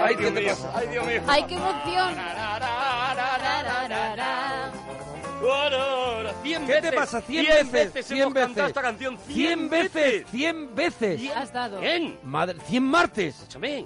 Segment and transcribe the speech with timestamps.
[0.00, 0.54] Ay, Dios mío.
[0.74, 1.22] Ay, Dios mío.
[1.26, 2.14] ¡Ay, qué emoción!
[6.42, 7.20] Cien ¿Qué te veces, pasa?
[7.20, 8.68] Cien cien veces, cien hemos cantado veces.
[8.68, 9.18] esta canción.
[9.26, 10.24] ¡Cien veces!
[10.30, 11.20] ¡Cien veces!
[11.34, 11.80] Has dado.
[11.80, 12.18] ¿Cien?
[12.24, 13.36] Madre, ¡Cien martes!
[13.36, 13.84] Escúchame.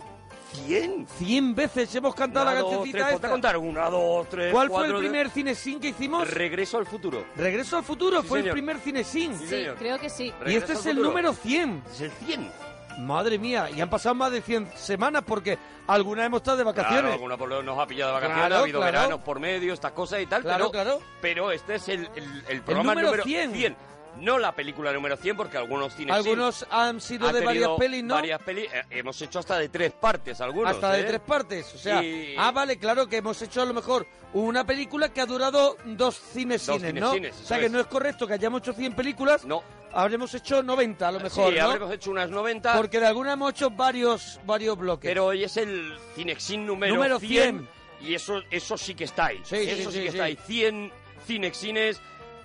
[0.66, 1.06] ¿Cien?
[1.18, 3.30] ¡Cien veces hemos cantado Una, la cancioncita tres, esta!
[3.30, 3.56] contar.
[3.56, 6.28] Una, dos, tres, ¿Cuál fue el primer cine sin que hicimos?
[6.30, 7.24] Regreso al futuro.
[7.36, 8.48] Regreso al futuro, Sí, fue señor.
[8.50, 9.38] el primer cine sin.
[9.38, 10.26] Sí, creo que sí.
[10.26, 11.82] Y Regreso este es el número 100.
[11.92, 12.50] Es el 100.
[12.98, 17.00] Madre mía, y han pasado más de 100 semanas porque algunas hemos estado de vacaciones.
[17.00, 18.92] Claro, alguna por lo nos ha pillado de vacaciones, Claro, ha habido claro.
[18.98, 21.00] veranos por medio, estas cosas y tal, Claro, pero, claro.
[21.20, 23.76] pero este es el, el, el programa número número 100.
[24.18, 27.70] No la película número 100, porque algunos cines sí Algunos han sido han de varias
[27.78, 28.14] pelis, ¿no?
[28.14, 30.70] Varias pelis, eh, hemos hecho hasta de tres partes algunos.
[30.70, 31.04] Hasta de ¿eh?
[31.04, 34.64] tres partes, o sea, Y- ah, vale, claro que hemos hecho a lo mejor una
[34.64, 37.12] película que ha durado dos cines Dos cines, ¿no?
[37.12, 37.72] cinecines, o sea que es.
[37.72, 41.52] no es correcto que hayamos hecho 100 películas, No, habremos hecho 90 a lo mejor,
[41.52, 41.64] sí, ¿no?
[41.64, 45.08] habremos hecho unas 90, Porque de alguna hemos hecho varios varios bloques.
[45.10, 47.66] pero hoy es el Cinexin número, Número 100,
[48.02, 49.40] y eso, eso sí que está ahí.
[49.44, 50.16] Sí, eso sí, sí, sí, que sí.
[50.18, 50.38] está ahí.
[50.46, 50.92] 100
[51.26, 52.00] Cinexines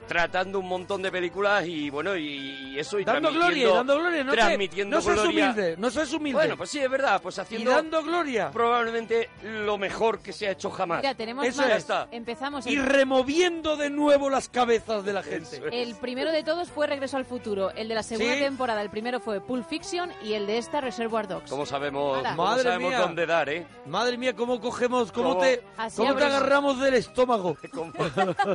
[0.08, 4.00] tratando un montón de películas y bueno, y eso y dando gloria, y transmitiendo- dando
[4.00, 5.46] gloria, no, transmitiendo no seas gloria.
[5.52, 6.38] humilde, no seas humilde.
[6.40, 10.48] Bueno, pues sí, es verdad, pues y haciendo dando gloria probablemente lo mejor que se
[10.48, 11.02] ha hecho jamás.
[11.02, 11.70] Mira, tenemos Eso más.
[11.70, 12.08] ya está.
[12.12, 12.66] Empezamos.
[12.68, 15.58] y El, removiendo de nuevo las cabezas de la gente.
[15.58, 15.64] Es.
[15.72, 17.72] el primero de todos fue Regreso al Futuro.
[17.72, 18.40] El de la segunda Sí.
[18.40, 21.50] temporada, el primero fue Pulp Fiction y el de esta Reservoir Dogs.
[21.50, 23.00] ¿Cómo sabemos, cómo Madre sabemos mía.
[23.00, 23.68] dónde dar, eh?
[23.86, 25.42] Madre mía, cómo cogemos, cómo, ¿Cómo?
[25.42, 27.58] te, Así cómo te agarramos del estómago.
[27.74, 27.92] ¿Cómo,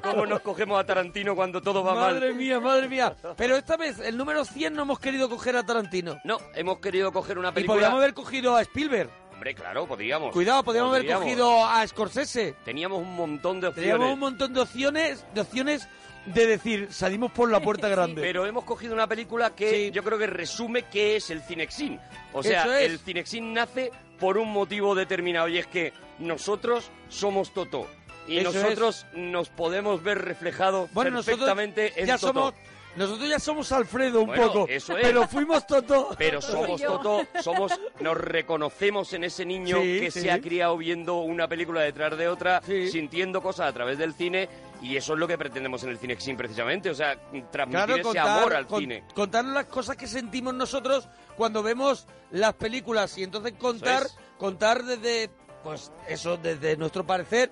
[0.02, 2.34] cómo nos cogemos a Tarantino cuando todo va Madre mal?
[2.36, 3.16] mía, madre mía.
[3.36, 6.18] Pero esta vez, el número 100 no hemos querido coger a Tarantino.
[6.24, 7.74] No, hemos querido coger una Y película...
[7.74, 9.10] podríamos haber cogido a Spielberg.
[9.32, 10.32] Hombre, claro, podríamos.
[10.32, 12.54] Cuidado, podríamos haber cogido a Scorsese.
[12.64, 13.90] Teníamos un montón de opciones.
[13.90, 15.88] Teníamos un montón de opciones, de opciones
[16.26, 18.22] de decir, salimos por la puerta grande.
[18.22, 19.90] Pero hemos cogido una película que Sí.
[19.90, 21.98] yo creo que resume qué es el Cinexin.
[22.32, 22.90] O sea, es.
[22.90, 27.88] el Cinexin nace por un motivo determinado y es que nosotros somos Toto.
[28.26, 32.26] Y Eso nosotros nos podemos ver reflejados bueno, nosotros perfectamente en ya Toto.
[32.32, 32.54] somos,
[32.94, 35.02] nosotros ya somos Alfredo un Bueno, poco, eso es.
[35.06, 36.14] pero fuimos Toto.
[36.18, 36.80] Pero somos.
[36.80, 40.20] Toto, somos, nos reconocemos en ese niño Sí, que sí.
[40.20, 42.88] se ha criado viendo una película detrás de otra, Sí.
[42.90, 44.48] sintiendo cosas a través del cine,
[44.82, 47.16] y eso es lo que pretendemos en el Cinexin precisamente, o sea,
[47.50, 49.04] transmitir ese contar, amor al con- cine.
[49.14, 54.16] contar las cosas que sentimos nosotros cuando vemos las películas y entonces contar, es.
[54.38, 55.30] contar desde,
[55.64, 57.50] pues eso, desde nuestro parecer,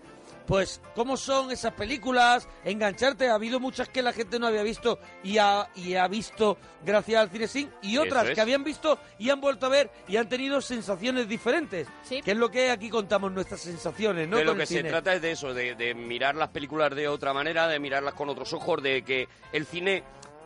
[0.51, 3.29] pues cómo son esas películas, engancharte.
[3.29, 7.21] Ha habido muchas que la gente no había visto y ha, y ha visto gracias
[7.23, 8.35] al Cinesin y otras es.
[8.35, 11.87] que habían visto y han vuelto a ver y han tenido sensaciones diferentes.
[12.03, 12.21] Sí.
[12.21, 14.39] Que es lo que aquí contamos nuestras sensaciones, ¿no?
[14.39, 14.89] de lo que se cine.
[14.89, 18.29] trata es de eso, de, de mirar las películas de otra manera, de mirarlas con
[18.29, 20.03] otros ojos, de que el cine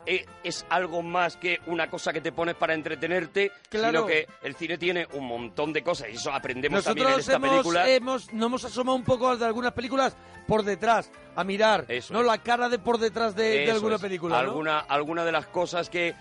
[0.06, 4.00] es algo más que una cosa que te pones para entretenerte, Claro.
[4.00, 7.28] sino que el cine tiene un montón de cosas y eso aprendemos también en Nosotros
[7.34, 7.88] esta hemos, película.
[7.88, 10.16] hemos, nos hemos asomado un poco de algunas películas
[10.46, 12.26] por detrás, a mirar, Eso no es.
[12.26, 14.00] la cara de por detrás de, de alguna es.
[14.02, 14.40] película, ¿no?
[14.50, 16.14] Alguna, alguna de las cosas que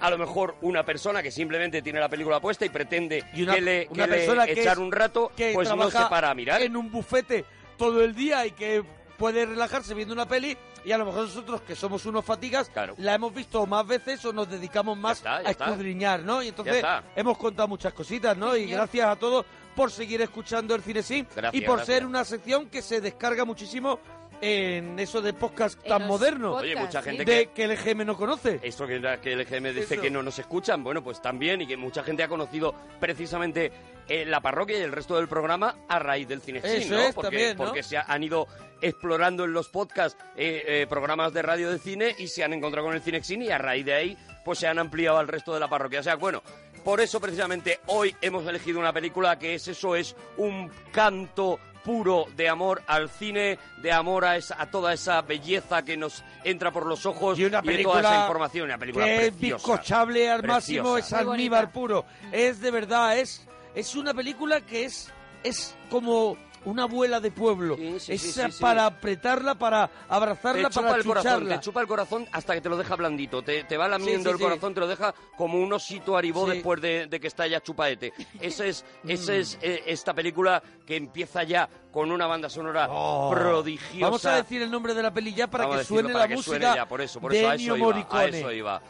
[0.00, 3.54] a lo mejor una persona que simplemente tiene la película puesta y pretende Y una-
[3.54, 6.30] que le, una que le que echar es- un rato, que pues no se para
[6.30, 6.60] a mirar.
[6.62, 7.44] en un bufete
[7.78, 8.82] todo el día y que
[9.16, 12.94] puede relajarse viendo una peli y a lo mejor nosotros que somos unos fatigas Claro.
[12.98, 16.42] la hemos visto más veces o nos dedicamos más está, ya a escudriñar, ¿no?
[16.42, 16.84] Y entonces
[17.16, 18.56] hemos contado muchas cositas, ¿no?
[18.56, 18.78] y señor.
[18.78, 21.96] gracias a todos por seguir escuchando el Cinesim Gracias, y por gracias.
[21.96, 23.98] ser una sección que se descarga muchísimo
[24.40, 27.10] en eso de podcast En tan moderno Oye, mucha sí.
[27.10, 28.60] gente de que el EGM no conoce.
[28.62, 30.02] Esto que, el EGM dice Eso.
[30.02, 33.72] que no nos escuchan, bueno, pues también, y que mucha gente ha conocido precisamente
[34.08, 37.00] eh, la parroquia y el resto del programa a raíz del Cinexin, Eso ¿no?
[37.00, 37.64] es, porque, también, ¿no?
[37.64, 38.46] porque se ha- han ido
[38.80, 42.86] explorando en los podcasts eh, eh, programas de radio de cine y se han encontrado
[42.86, 45.60] con el Cinexin y a raíz de ahí pues se han ampliado al resto de
[45.60, 46.00] la parroquia.
[46.00, 46.42] O sea, bueno,
[46.84, 52.26] por eso precisamente hoy hemos elegido una película que es eso, es un canto puro
[52.36, 56.70] de amor al cine, de amor a, esa- a toda esa belleza que nos entra
[56.70, 59.56] por los ojos Y una de toda película esa información, una película que es preciosa.
[59.66, 62.04] bizcochable al máximo, es almíbar puro.
[62.32, 65.12] Es de verdad, es, es una película que es,
[65.42, 66.36] es como
[66.66, 67.76] una abuela de pueblo.
[67.76, 71.86] Sí, sí, Esa para apretarla, para abrazarla, te chupa para el corazón, te chupa el
[71.86, 73.42] corazón hasta que te lo deja blandito.
[73.42, 77.06] Te, te va lamiendo el corazón, te lo deja como un osito aribó después de,
[77.06, 78.14] de que está ya chupaete.
[78.40, 79.40] Ese es, ese Mm.
[79.40, 83.30] es eh, esta película que empieza ya con una banda sonora Oh.
[83.30, 84.06] prodigiosa.
[84.06, 86.24] Vamos a decir el nombre de la peli ya para Vamos que decirlo suene para
[86.24, 87.92] la que música suene ya, por eso, por de eso, a Ennio eso iba, a
[87.92, 88.38] Morricone.
[88.38, 88.82] eso iba.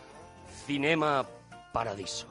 [0.65, 1.27] Cinema
[1.73, 2.29] Paradiso.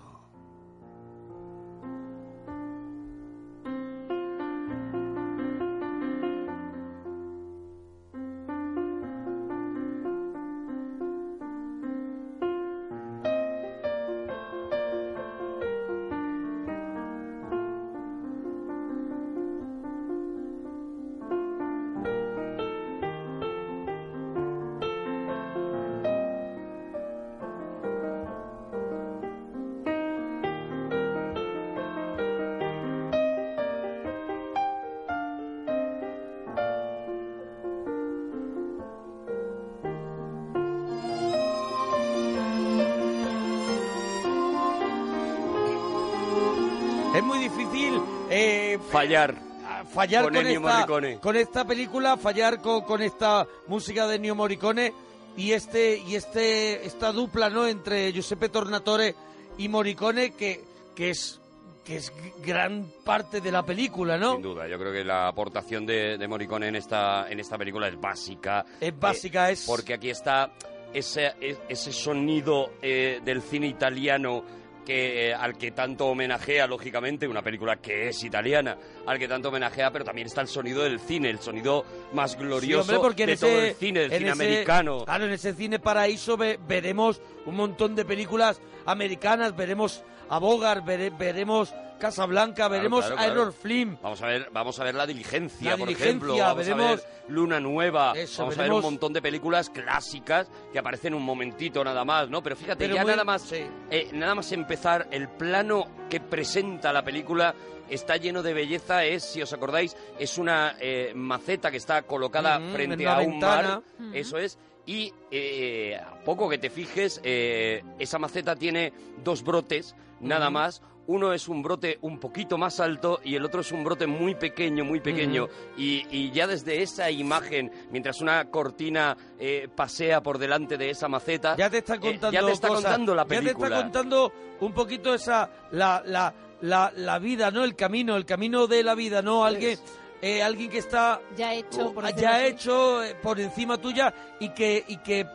[48.94, 49.36] Fallar.
[49.68, 54.36] a- fallar Con con, esta, con esta película, fallar con, con esta música de Ennio
[54.36, 54.94] Morricone
[55.36, 57.68] y este y este esta dupla, ¿no?
[57.68, 59.16] Entre Giuseppe Tornatore
[59.58, 60.64] y Morricone que
[60.96, 61.40] que es
[61.84, 62.14] que es
[62.46, 64.34] gran parte de la película, ¿no?
[64.34, 67.90] Sin duda, yo creo que la aportación de, de Morricone en esta, en esta película
[67.90, 68.64] es básica.
[68.80, 70.52] Es básica, Eh, es Porque aquí está
[70.94, 74.44] ese, e- ese sonido eh, del cine italiano
[74.86, 79.50] que, eh, al que tanto homenajea, lógicamente, una película que es italiana, al que tanto
[79.50, 83.24] homenajea, pero también está el sonido del cine, el sonido más Sí, glorioso hombre, porque
[83.24, 85.06] en de ese, todo el cine, del cine ese- americano.
[85.06, 90.86] Claro, en ese cine paraíso ve- veremos un montón de películas americanas, veremos a Bogart,
[90.86, 93.42] vere- veremos Casablanca, veremos claro, a claro.
[93.44, 93.98] Error Film.
[94.02, 96.36] Vamos a ver, vamos a ver la diligencia, La por Diligencia, ejemplo.
[96.38, 98.14] Vamos veremos- a ver Luna Nueva.
[98.16, 102.04] Eso, vamos a ver veremos- un montón de películas clásicas que aparecen un momentito nada
[102.04, 102.44] más, ¿no?
[102.44, 103.64] Pero fíjate, Pero ya muy- nada más, sí.
[103.90, 107.56] eh, nada más empezar, el plano que presenta la película
[107.90, 109.06] está lleno de belleza.
[109.06, 113.82] Es, si os acordáis, es una eh, maceta que está colocada frente a un ventana.
[114.00, 114.16] mar.
[114.16, 114.58] Eso es.
[114.86, 118.92] Y eh, a poco que te fijes, eh, esa maceta tiene
[119.24, 120.82] dos brotes, nada más.
[121.06, 124.36] Uno es un brote un poquito más alto y el otro es un brote muy
[124.36, 125.50] pequeño, muy pequeño.
[125.78, 131.10] y, y ya desde esa imagen, mientras una cortina eh, pasea por delante de esa
[131.10, 132.84] maceta, Ya te está eh, contando ya te está cosas.
[132.86, 133.68] contando la Ya te película.
[133.68, 137.66] está contando un poquito esa la, la, la, la vida, ¿no?
[137.66, 139.44] El camino, el camino de la vida, ¿no?
[139.44, 139.78] Alguien
[140.22, 142.46] eh, alguien que está Ya hecho, por ya así.
[142.46, 145.28] hecho eh, por encima tuya y que y que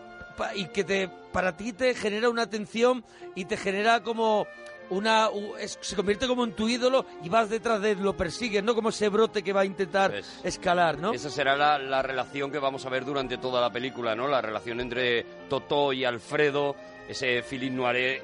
[0.55, 3.05] y que te para ti te genera una atención
[3.35, 4.46] y te genera como
[4.90, 5.29] una
[5.61, 8.75] es- se convierte como en tu ídolo y vas detrás de él, lo persigues, ¿no?
[8.75, 11.12] Como ese brote que va a intentar Pues, escalar, ¿no?
[11.12, 14.29] Esa será la, la relación que vamos a ver durante toda la película, ¿no?
[14.29, 16.75] La relación entre Totó y Alfredo,
[17.08, 17.76] ese Philippe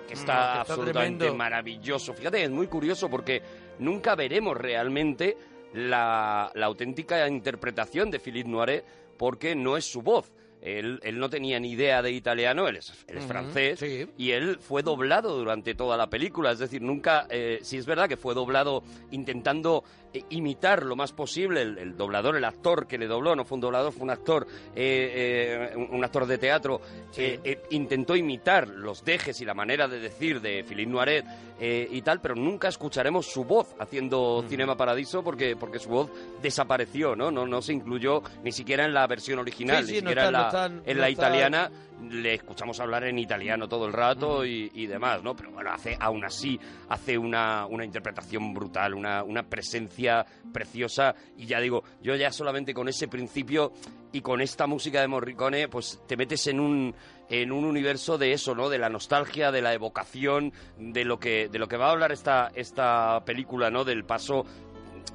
[0.07, 1.35] que está, Mm, que está absolutamente tremendo.
[1.37, 2.15] maravilloso.
[2.15, 3.43] Fíjate, es muy curioso porque
[3.79, 5.37] nunca veremos realmente
[5.75, 8.85] la, la auténtica interpretación de Philippe Noiret
[9.17, 10.31] porque no es su voz.
[10.65, 14.07] Él, él no tenía ni idea de italiano, él es, él es Ujú, francés, sí.
[14.17, 16.53] y él fue doblado durante toda la película.
[16.53, 19.85] Es decir, nunca, eh, sí es verdad que fue doblado intentando
[20.31, 23.61] imitar lo más posible el, el doblador, el actor que le dobló, no fue un
[23.63, 26.81] doblador, fue un actor, eh, eh, un, actor de teatro,
[27.17, 31.25] eh, eh, intentó imitar los dejes y la manera de decir de Philippe Noiret
[31.61, 36.11] y tal, pero nunca escucharemos su voz haciendo Cinema Paradiso porque, porque su voz
[36.43, 37.31] desapareció, ¿no?
[37.31, 37.47] ¿no?
[37.47, 40.29] No se incluyó ni siquiera en la versión original, Sí, ni sí, no siquiera está-
[40.29, 41.71] en la, no están- en no la está- italiana
[42.11, 45.35] le escuchamos hablar en italiano todo el rato y, y demás, ¿no?
[45.37, 50.04] Pero bueno, hace aún así hace una, una interpretación brutal, una, una presencia
[50.53, 53.73] preciosa y ya digo, yo ya solamente con ese principio
[54.13, 56.95] y con esta música de Morricone, pues te metes en un
[57.29, 58.69] en un universo de eso, ¿no?
[58.69, 62.13] De la nostalgia, de la evocación, de lo que de lo que va a hablar
[62.13, 63.85] esta esta película, ¿no?
[63.85, 64.45] Del paso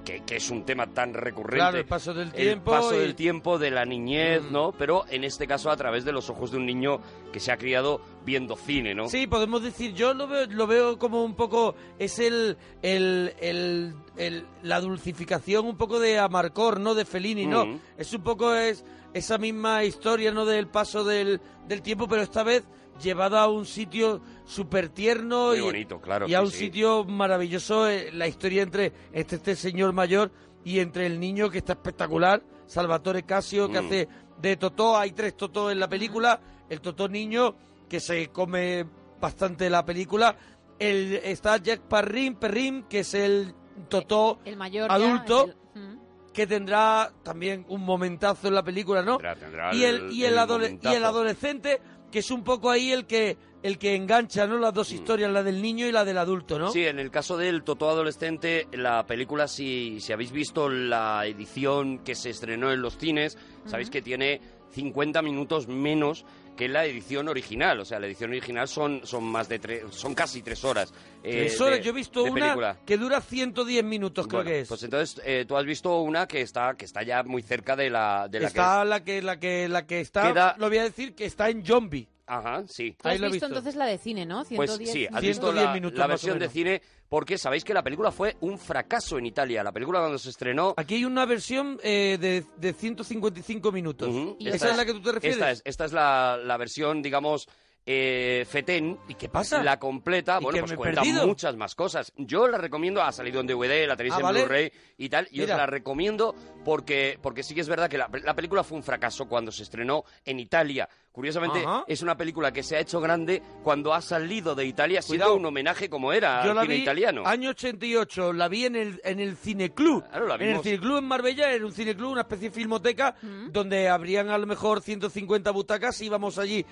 [0.05, 1.57] que, que es un tema tan recurrente.
[1.57, 4.51] Claro, el paso del tiempo El paso y- del tiempo, de la niñez, Mm.
[4.51, 4.71] ¿no?
[4.71, 6.99] Pero en este caso a través de los ojos de un niño
[7.33, 9.07] que se ha criado viendo cine, ¿no?
[9.09, 13.93] Sí, podemos decir, yo lo veo, lo veo como un poco, es el, el, el,
[14.17, 16.95] el- la dulcificación un poco de Amarcor, ¿no?
[16.95, 17.65] De Fellini, ¿no?
[17.65, 17.79] Mm.
[17.97, 20.45] Es un poco es esa misma historia, ¿no?
[20.45, 22.63] Del paso del, del tiempo, pero esta vez
[23.01, 26.27] llevada a un sitio súper tierno y, bonito, claro.
[26.27, 26.57] y a sí, un sí.
[26.57, 30.31] sitio maravilloso, eh, la historia entre este, este señor mayor
[30.63, 33.85] y entre el niño que está espectacular, Salvatore Casio, que Mm.
[33.85, 34.07] hace
[34.41, 36.39] de Totó, hay tres Totó en la película,
[36.69, 37.55] el Totó niño,
[37.89, 38.85] que se come
[39.19, 40.35] bastante la película,
[40.77, 43.53] el, está Jack Perrin, Perrin, que es el
[43.89, 45.99] Totó El mayor ya, adulto, el- mm.
[46.33, 49.17] que tendrá también un momentazo en la película, ¿no?
[49.17, 51.05] Tendrá- tendrá y el, y el, el adole- y el momentazo.
[51.07, 54.57] adolescente, que es un poco ahí el que el que engancha, ¿no?
[54.57, 56.69] Las dos historias, la del niño y la del adulto, ¿no?
[56.69, 56.71] Mm.
[56.71, 61.99] Sí, en el caso del Totó Adolescente, la película, si, si habéis visto la edición
[61.99, 64.39] que se estrenó en los cines, sabéis que tiene
[64.71, 66.25] 50 minutos menos
[66.59, 67.79] que la edición original.
[67.79, 70.93] O sea, la edición original son, son más de tres, son casi tres horas.
[71.23, 72.77] eh, Tres horas, de- yo he visto una película.
[72.85, 74.67] que dura 110 minutos, creo Bueno, que es.
[74.67, 77.89] Pues entonces eh, tú has visto una que está que está ya muy cerca de
[77.89, 80.79] la de la está que la que la que la que está, Queda- lo voy
[80.79, 82.07] a decir que está en Zombie.
[82.29, 82.91] Ajá, sí.
[83.01, 83.57] Tú Ahí has lo he visto, visto.
[83.57, 84.43] entonces la de cine, ¿no?
[84.55, 84.91] Pues 110.
[84.91, 86.53] sí, has visto 110 la, minutos la más o versión de menos.
[86.53, 89.63] cine porque sabéis que la película fue un fracaso en Italia.
[89.63, 94.09] La película cuando se estrenó Aquí hay una versión eh, de, de 155 minutos.
[94.09, 94.35] Ujú.
[94.39, 95.37] Y ¿Esa esta- es la que tú te refieres?
[95.37, 97.47] Esta es, esta es la, la versión, digamos,
[97.85, 98.99] eh, Fetén.
[99.07, 99.63] ¿Y qué pasa?
[99.63, 101.25] La completa, ¿Y bueno, pues cuenta perdido?
[101.25, 102.13] muchas más cosas.
[102.17, 104.39] Yo la recomiendo, ha salido en DVD, la tenéis Ah, en vale.
[104.41, 105.57] Blu-ray y tal, y os Mira.
[105.57, 109.27] la recomiendo porque, porque sí que es verdad que la, la película fue un fracaso
[109.27, 110.87] cuando se estrenó en Italia.
[111.11, 111.83] Curiosamente, Ajá.
[111.87, 115.45] es una película que se ha hecho grande cuando ha salido de Italia, siendo un
[115.45, 117.23] homenaje como era Yo al la cine vi italiano.
[117.25, 120.07] año 88, la vi en el, en el Cineclub.
[120.07, 120.63] Claro, la en el vimos.
[120.63, 123.15] Cineclub en Marbella, era un cineclub, una especie de filmoteca,
[123.51, 126.65] donde habrían a lo mejor 150 butacas, íbamos allí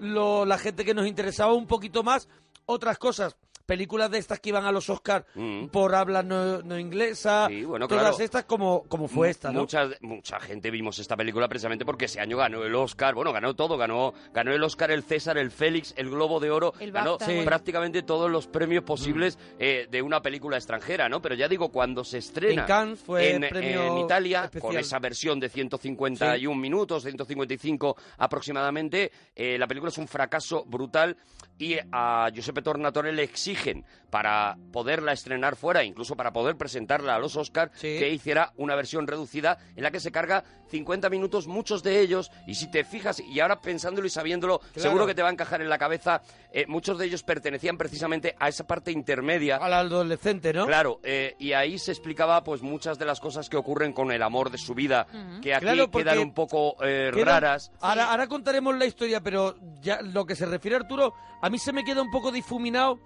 [0.00, 2.28] lo- la gente que nos interesaba un poquito más,
[2.66, 3.36] otras cosas.
[3.66, 5.66] Películas de estas que iban a los Oscars Mm.
[5.68, 8.22] por habla no, no inglesa, Sí, bueno, todas claro.
[8.24, 9.60] estas como, como fue esta, ¿no?
[9.60, 13.54] Mucha, mucha gente vimos esta película precisamente porque ese año ganó el Oscar, bueno, ganó
[13.54, 17.16] todo, ganó, ganó el Oscar, el César, el Félix, el Globo de Oro, El ganó
[17.20, 17.40] Sí.
[17.44, 21.22] prácticamente todos los premios posibles eh, de una película extranjera, ¿no?
[21.22, 24.60] Pero ya digo, cuando se estrena En Cannes fue en, premio en Italia, especial.
[24.72, 31.16] con esa versión de 151 minutos, 155 aproximadamente, eh, la película es un fracaso brutal
[31.58, 37.18] y a Giuseppe Tornatore le exigen para poderla estrenar fuera, incluso para poder presentarla a
[37.18, 37.98] los Oscars, Sí.
[37.98, 42.30] que hiciera una versión reducida en la que se carga 50 minutos, muchos de ellos,
[42.46, 44.80] y si te fijas, y ahora pensándolo y sabiéndolo, Claro.
[44.80, 48.36] seguro que te va a encajar en la cabeza, eh, muchos de ellos pertenecían precisamente
[48.38, 49.56] a esa parte intermedia.
[49.56, 50.66] Al adolescente, ¿no?
[50.66, 54.22] Claro, eh, y ahí se explicaba pues muchas de las cosas que ocurren con el
[54.22, 55.06] amor de su vida,
[55.42, 57.72] que aquí Claro, quedan un poco eh, Queda- raras.
[57.80, 61.58] Ahora, ahora contaremos la historia, pero ya lo que se refiere a Arturo, a mí
[61.58, 62.98] se me queda un poco difuminado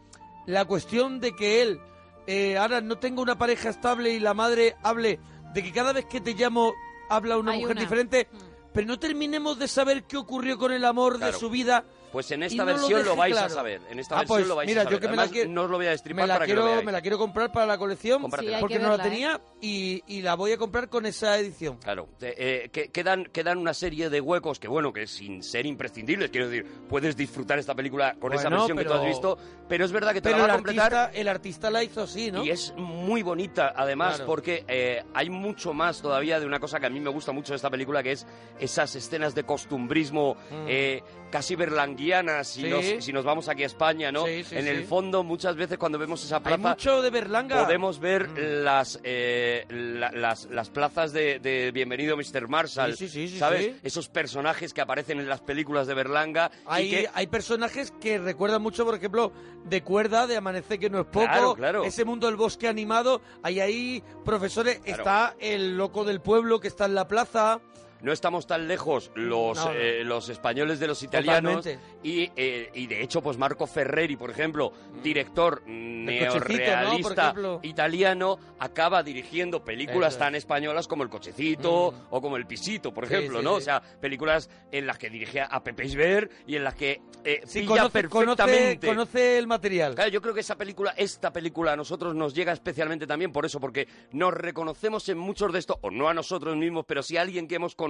[0.49, 1.78] la cuestión de que él
[2.26, 5.21] eh, ahora no tenga una pareja estable y la madre hable
[5.52, 6.73] de que cada vez que te llamo
[7.11, 7.83] habla una Hay mujer una.
[7.83, 8.28] diferente,
[8.73, 11.33] pero no terminemos de saber qué ocurrió con el amor Claro.
[11.33, 11.85] de su vida.
[12.12, 13.81] Pues en esta no versión lo, vais a saber.
[13.91, 15.00] En esta Ah, versión pues, lo vais mira, a yo saber.
[15.00, 16.61] que me la quiero- no os lo voy a Me destripar la, para que lo
[16.61, 16.87] quiero, veáis.
[16.87, 18.23] me la quiero comprar para la colección.
[18.23, 18.29] Sí,
[18.61, 19.09] porque que no la ¿eh?
[19.11, 21.77] tenía y, y la voy a comprar con esa edición.
[21.79, 26.31] Claro, eh, que- quedan, quedan una serie de huecos que, bueno, que sin ser imprescindibles,
[26.31, 29.38] quiero decir, puedes disfrutar esta película con esa versión que tú pero- has visto,
[29.69, 31.85] pero es verdad que te Pero la el va a completar artista, el artista la
[31.85, 32.45] hizo así, ¿no?
[32.45, 34.27] y es muy bonita, además, Claro.
[34.27, 37.53] porque eh, hay mucho más todavía de una cosa que a mí me gusta mucho
[37.53, 38.27] de esta película, que es
[38.59, 40.37] esas escenas de costumbrismo
[40.67, 42.62] eh, casi berlanguianas, si.
[42.62, 42.68] Sí.
[42.68, 44.26] nos, si nos vamos aquí a España, ¿no?
[44.26, 46.68] Sí, sí, en el fondo, muchas veces cuando vemos esa Hay plaza...
[46.70, 47.64] mucho de Berlanga.
[47.64, 48.64] Podemos ver Mm.
[48.64, 52.49] las, eh, la- las las plazas de, de Bienvenido Mr.
[52.49, 53.76] Marshall, Sí, sí, sí, sí, ¿sabes?
[53.82, 58.18] Esos personajes que aparecen en las películas de Berlanga y Hay, que hay personajes que
[58.18, 59.32] recuerdan mucho, por ejemplo,
[59.64, 61.85] de Cuerda, de Amanece que no es poco, Claro, claro.
[61.85, 64.99] ese mundo del bosque animado, hay ahí profesores, Claro.
[65.02, 67.61] está el loco del pueblo que está en la plaza,
[68.02, 69.73] no estamos tan lejos los, No, no.
[69.73, 71.67] eh, los españoles de los italianos
[72.02, 75.99] y, eh, y de hecho pues Marco Ferreri, por ejemplo, director Mm.
[76.05, 76.12] ¿no?
[76.12, 76.14] Por
[76.49, 77.61] neorrealista ejemplo.
[77.62, 80.45] italiano, acaba dirigiendo películas tan es.
[80.45, 82.14] españolas como El Cochecito Mm.
[82.14, 83.50] o como El Pisito, por Sí, ejemplo, sí, ¿no?
[83.52, 83.57] sí.
[83.57, 87.43] O sea, películas en las que dirige a Pepe Isber y en las que eh,
[87.52, 89.95] pilla conoce, conoce, perfectamente conoce el material.
[89.97, 93.45] Claro, yo creo que esa película, esta película a nosotros nos llega especialmente también por
[93.45, 97.17] eso, porque nos reconocemos en muchos de estos, o no a nosotros mismos, pero sí
[97.17, 97.88] a alguien que hemos conocido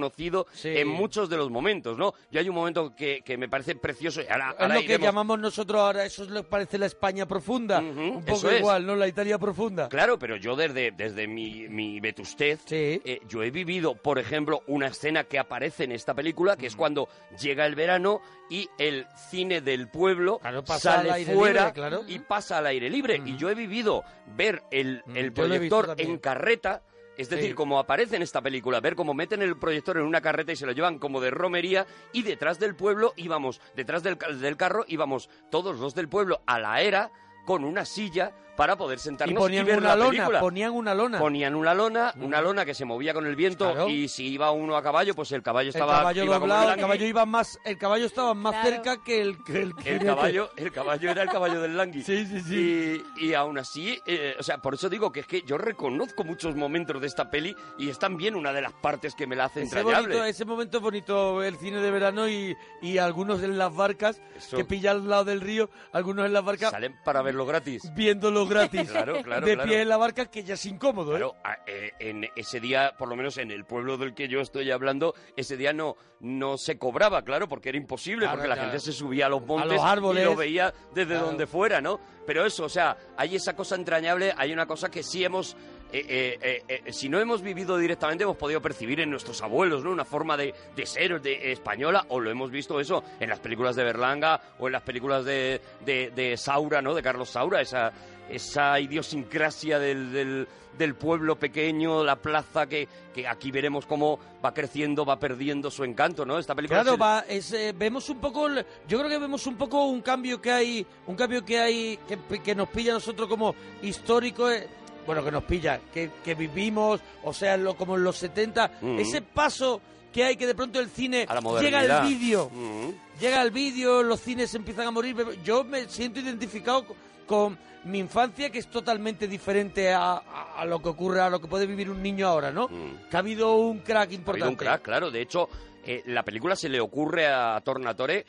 [0.53, 0.69] Sí.
[0.69, 2.13] en muchos de los momentos, ¿no?
[2.31, 5.39] Yo hay un momento que, que me parece precioso y ahora, Es lo que llamamos
[5.39, 8.59] nosotros ahora, eso es lo que parece la España profunda, Ujú, un poco es.
[8.59, 8.95] igual, ¿no?
[8.95, 9.89] La Italia profunda.
[9.89, 13.01] Claro, pero yo desde, desde mi, mi vetustez, Sí.
[13.03, 16.75] eh, yo he vivido, por ejemplo, una escena que aparece en esta película, que es
[16.75, 17.07] cuando
[17.39, 22.01] llega el verano y el cine del pueblo Claro, sale fuera libre, claro.
[22.07, 23.21] y pasa al aire libre.
[23.25, 24.03] Y yo he vivido
[24.35, 26.81] ver el, Mm, el proyector en carreta.
[27.19, 27.53] Es decir, Sí.
[27.53, 30.65] como aparece en esta película, ver cómo meten el proyector en una carreta y se
[30.65, 35.29] lo llevan como de romería y detrás del pueblo íbamos, detrás del, del carro íbamos
[35.51, 37.11] todos los del pueblo a la era
[37.45, 40.39] con una silla para poder sentarnos y, ponían ver una la lona, película.
[40.41, 41.17] ponían una lona.
[41.17, 43.87] Ponían una lona, una lona que se movía con el viento Claro.
[43.87, 46.79] y si iba uno a caballo, pues el caballo el estaba caballo iba doblado, el
[46.81, 48.69] caballo iba más, el caballo estaba más Claro.
[48.69, 52.03] cerca que el que el, El caballo, el caballo era el caballo del langui.
[52.03, 53.01] Sí, sí, sí.
[53.17, 56.25] Y, y aún así, eh, o sea, por eso digo que es que yo reconozco
[56.25, 59.45] muchos momentos de esta peli y es también una de las partes que me la
[59.45, 60.07] hace Ese, entrañable.
[60.15, 64.21] bonito, ese momento es bonito el cine de verano y, y algunos en las barcas
[64.35, 64.57] Eso.
[64.57, 67.83] que pillan al lado del río, algunos en las barcas Salen para verlo gratis.
[67.95, 69.69] viéndolo gratis Claro, claro, de claro.
[69.69, 71.17] pie en la barca que ya es incómodo, ¿eh?
[71.19, 74.41] Claro, a- eh, en ese día, por lo menos en el pueblo del que yo
[74.41, 78.79] estoy hablando, ese día no, no se cobraba, claro, porque era imposible, porque la gente
[78.79, 80.23] se subía a los montes los árboles.
[80.23, 81.99] y lo veía desde donde fuera, ¿no?
[82.25, 85.55] Pero eso, o sea, hay esa cosa entrañable, hay una cosa que sí hemos...
[85.91, 89.89] eh, eh, si no hemos vivido directamente, hemos podido percibir en nuestros abuelos, ¿no?
[89.89, 93.75] Una forma de, de ser de, española, o lo hemos visto eso en las películas
[93.75, 96.93] de Berlanga o en las películas de, de, de Saura, ¿no?
[96.93, 97.91] De Carlos Saura, esa,
[98.29, 104.53] esa idiosincrasia del, del, del pueblo pequeño, la plaza, que, que aquí veremos cómo va
[104.53, 106.37] creciendo, va perdiendo su encanto, ¿no?
[106.39, 109.17] Esta película Claro, es el- va, es, eh, vemos un poco, el- yo creo que
[109.17, 112.91] vemos un poco un cambio que hay, un cambio que hay, que, que nos pilla
[112.91, 114.67] a nosotros como histórico, eh,
[115.05, 118.99] bueno, que nos pilla, que, que vivimos, o sea, lo, como en los 70, Mm.
[118.99, 119.81] ese paso
[120.13, 121.27] que hay que de pronto el cine
[121.61, 122.89] llega el vídeo, Mm.
[123.19, 126.85] llega el vídeo, los cines empiezan a morir, yo me siento identificado
[127.29, 131.39] con mi infancia que es totalmente diferente a, a- a lo que ocurre, a lo
[131.39, 132.67] que puede vivir un niño ahora, ¿no?
[132.67, 133.07] Mm.
[133.09, 134.49] Que ha habido un crack Ha habido importante.
[134.49, 135.11] un crack, claro.
[135.11, 135.47] De hecho,
[135.85, 138.25] eh, la película se le ocurre a Tornatore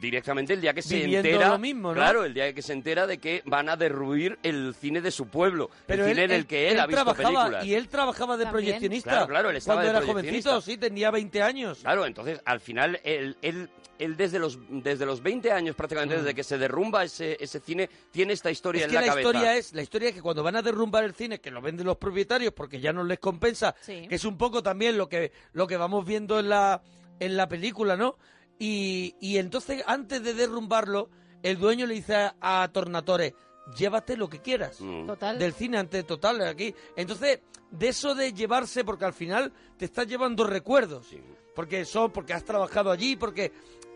[0.00, 1.94] directamente el día que se Viviendo entera lo mismo, ¿no?
[1.94, 5.26] claro el día que se entera de que van a derruir el cine de su
[5.28, 7.88] pueblo Pero el él, cine en el que él, ha visto trabajaba, películas Y él
[7.88, 8.64] trabajaba de También.
[8.64, 9.10] proyeccionista.
[9.10, 11.78] Claro, claro, él estaba Cuando de era jovencito, sí, tenía 20 años.
[11.80, 16.34] Claro, entonces al final él, él, él desde los desde los 20 años prácticamente desde
[16.34, 18.90] que se derrumba ese, ese cine tiene esta historia Mm.
[18.90, 19.28] Es en que la, la, cabeza.
[19.28, 21.86] historia es la historia es que cuando van a derrumbar el cine, que lo venden
[21.86, 24.06] los propietarios porque ya no les compensa, Sí.
[24.08, 26.82] que es un poco también lo que lo que vamos viendo en la
[27.20, 28.16] en la película, ¿no?
[28.58, 31.08] Y, y entonces antes de derrumbarlo,
[31.42, 33.34] el dueño le dice a, a Tornatore,
[33.76, 34.80] llévate lo que quieras.
[34.80, 35.06] Mm.
[35.06, 35.38] Total.
[35.38, 36.74] del cine ante total aquí.
[36.96, 41.06] Entonces, de eso de llevarse, porque al final te estás llevando recuerdos.
[41.08, 41.20] Sí.
[41.54, 43.52] Porque son, porque has trabajado allí, porque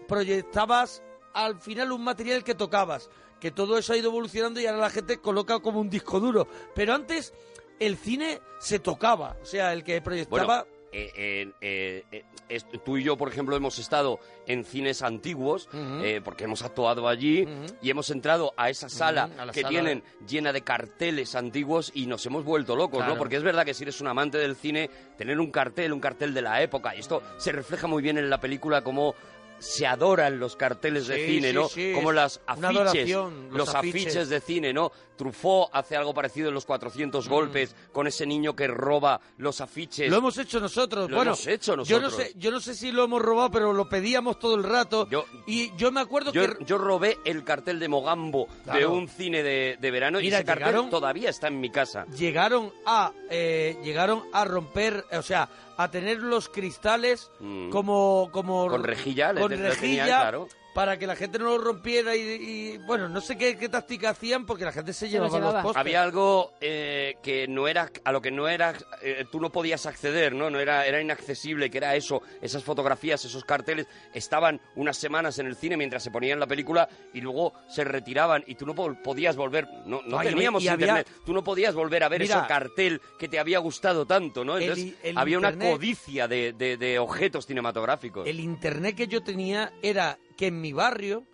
[0.08, 1.02] proyectabas
[1.34, 3.08] al final un material que tocabas.
[3.40, 6.48] Que todo eso ha ido evolucionando y ahora la gente coloca como un disco duro.
[6.74, 7.32] Pero antes
[7.78, 9.36] el cine se tocaba.
[9.40, 10.64] O sea, el que proyectaba.
[10.64, 12.02] Bueno, eh, eh,
[12.48, 17.06] eh, tú y yo, por ejemplo, hemos estado en cines antiguos eh, porque hemos actuado
[17.06, 17.46] allí
[17.82, 19.68] y hemos entrado a esa sala a que sala.
[19.68, 23.12] tienen llena de carteles antiguos y nos hemos vuelto locos, Claro.
[23.12, 23.18] ¿no?
[23.18, 26.32] Porque es verdad que si eres un amante del cine, tener un cartel, un cartel
[26.32, 29.14] de la época, y esto se refleja muy bien en la película como
[29.58, 31.68] se adoran los carteles de cine, sí, ¿no?
[31.68, 34.06] sí, Como las afiches, adoración, los los afiches.
[34.06, 34.92] afiches de cine, ¿no?
[35.16, 37.28] Truffaut hace algo parecido en los 400 Mm.
[37.30, 40.08] golpes con ese niño que roba los afiches.
[40.10, 41.10] Lo hemos hecho nosotros.
[41.10, 42.14] Lo bueno, hemos hecho Yo no, nosotros.
[42.28, 45.08] sé, yo no sé si lo hemos robado, pero lo pedíamos todo el rato.
[45.10, 49.08] Yo- y yo me acuerdo Yo, que yo robé el cartel de Mogambo de un
[49.08, 52.06] cine de, de verano y ese cartel llegaron- todavía está en mi casa.
[52.16, 57.70] llegaron a eh, llegaron a romper, o sea, a tener los cristales Mm.
[57.70, 60.48] como como Con rejilla, con rejilla claro.
[60.78, 64.10] Para que la gente no lo rompiera y, y, bueno, no sé qué, qué táctica
[64.10, 65.76] hacían porque la gente se, llevaba los postes.
[65.76, 69.86] Había algo eh, que no era a lo que no era eh, tú no podías
[69.86, 70.50] acceder, ¿no?
[70.50, 75.48] No era era inaccesible, que era eso, esas fotografías, esos carteles estaban unas semanas en
[75.48, 78.94] el cine mientras se ponían la película y luego se retiraban y tú no po-
[79.02, 82.36] podías volver, no, no teníamos y había- internet, tú no podías volver a ver Mira,
[82.38, 84.56] ese cartel que te había gustado tanto, ¿no?
[84.56, 88.28] Entonces el había una codicia de, de- de objetos cinematográficos.
[88.28, 91.24] El internet que yo tenía era que en mi barrio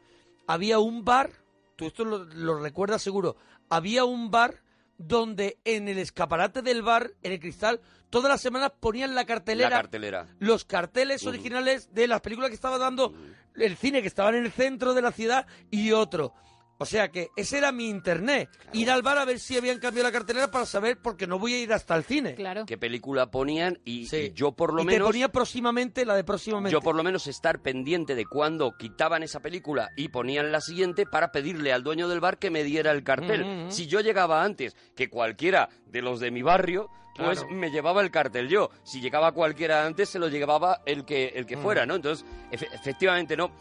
[0.46, 1.30] había un bar,
[1.76, 3.36] tú esto lo, lo recuerdas seguro,
[3.68, 4.62] había un bar
[4.96, 9.68] donde en el escaparate del bar, en el cristal, todas las semanas ponían la cartelera,
[9.68, 10.28] La cartelera.
[10.38, 13.12] los carteles originales de las películas que estaba dando
[13.54, 16.32] el cine, que estaban en el centro de la ciudad y otro.
[16.78, 18.48] O sea que ese era mi internet.
[18.72, 21.54] Ir al bar a ver si habían cambiado la cartelera para saber, porque no voy
[21.54, 22.34] a ir hasta el cine.
[22.34, 22.66] Claro.
[22.66, 24.16] qué película ponían y, Sí.
[24.16, 26.72] y yo por lo y menos te ponía próximamente la de próximamente.
[26.72, 31.06] yo por lo menos estar pendiente de cuando quitaban esa película y ponían la siguiente
[31.06, 33.44] para pedirle al dueño del bar que me diera el cartel.
[33.44, 33.70] Mm, mm, mm.
[33.70, 37.54] Si yo llegaba antes que cualquiera de los de mi barrio, pues Claro.
[37.54, 38.70] me llevaba el cartel yo.
[38.82, 41.46] Si llegaba cualquiera antes, se lo llevaba el que, el Mm.
[41.46, 41.94] que fuera, ¿no?
[41.94, 43.52] Entonces, efe- efectivamente, ¿no?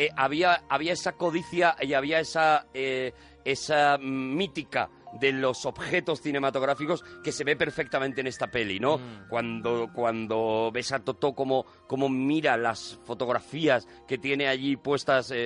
[0.00, 3.12] Eh, había, había esa codicia y había esa, eh,
[3.44, 8.98] esa mítica de los objetos cinematográficos que se ve perfectamente en esta peli, ¿no?
[8.98, 9.28] Mm.
[9.28, 15.36] Cuando, cuando ves a Totó como, como mira las fotografías que tiene allí puestas, eh,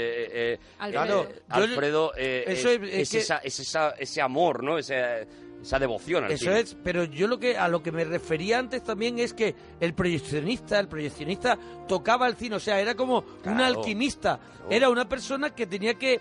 [0.55, 1.23] eh, Alfredo.
[1.25, 4.63] eh, Yo- Alfredo, eh, eso es, es- es es que- esa, es esa- ese amor,
[4.65, 4.79] ¿no?
[4.79, 5.27] Ese-
[5.63, 6.59] esa devoción al Eso cine.
[6.59, 9.95] es, pero yo lo que a lo que me refería antes también es que el
[9.95, 13.65] proyeccionista, el proyeccionista tocaba el cine, o sea, era como un Claro.
[13.79, 16.21] alquimista, era una persona que tenía que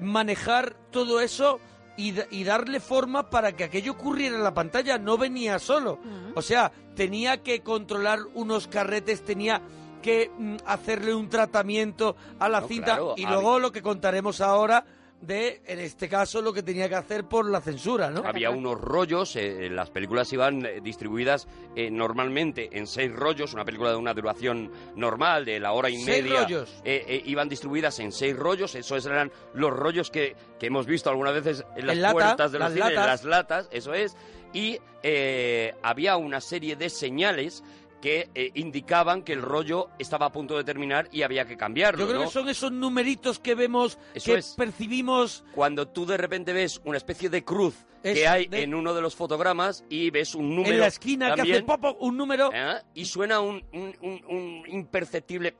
[0.00, 1.60] manejar todo eso
[1.98, 5.98] y, y darle forma para que aquello ocurriera en la pantalla, no venía solo.
[6.34, 9.60] O sea, tenía que controlar unos carretes, tenía
[10.00, 14.40] que mm, hacerle un tratamiento a la No, cinta claro, y luego lo que contaremos
[14.40, 14.84] ahora
[15.20, 18.22] de, en este caso, lo que tenía que hacer por la censura, ¿no?
[18.24, 23.64] Había unos rollos, eh, las películas iban eh, distribuidas eh, normalmente en seis rollos, una
[23.64, 26.42] película de una duración normal, de la hora y Seis media.
[26.44, 26.70] rollos.
[26.84, 31.10] eh, eh, iban distribuidas en seis rollos, esos eran los rollos que, que hemos visto
[31.10, 34.16] algunas veces en las lata, puertas de los las cines, en las latas, eso es.
[34.52, 37.62] Y eh, había una serie de señales
[38.00, 42.00] que eh, indicaban que el rollo estaba a punto de terminar y había que cambiarlo.
[42.00, 42.26] Yo creo ¿no?
[42.26, 44.54] que son esos numeritos que vemos, Eso que es.
[44.56, 45.44] percibimos.
[45.54, 48.94] Cuando tú de repente ves una especie de cruz Es que hay de- en uno
[48.94, 51.96] de los fotogramas y ves un número en la esquina que hace también, pop, pop,
[52.00, 52.50] un número.
[52.54, 52.74] ¿eh?
[52.94, 55.54] y suena un, un- un- un imperceptible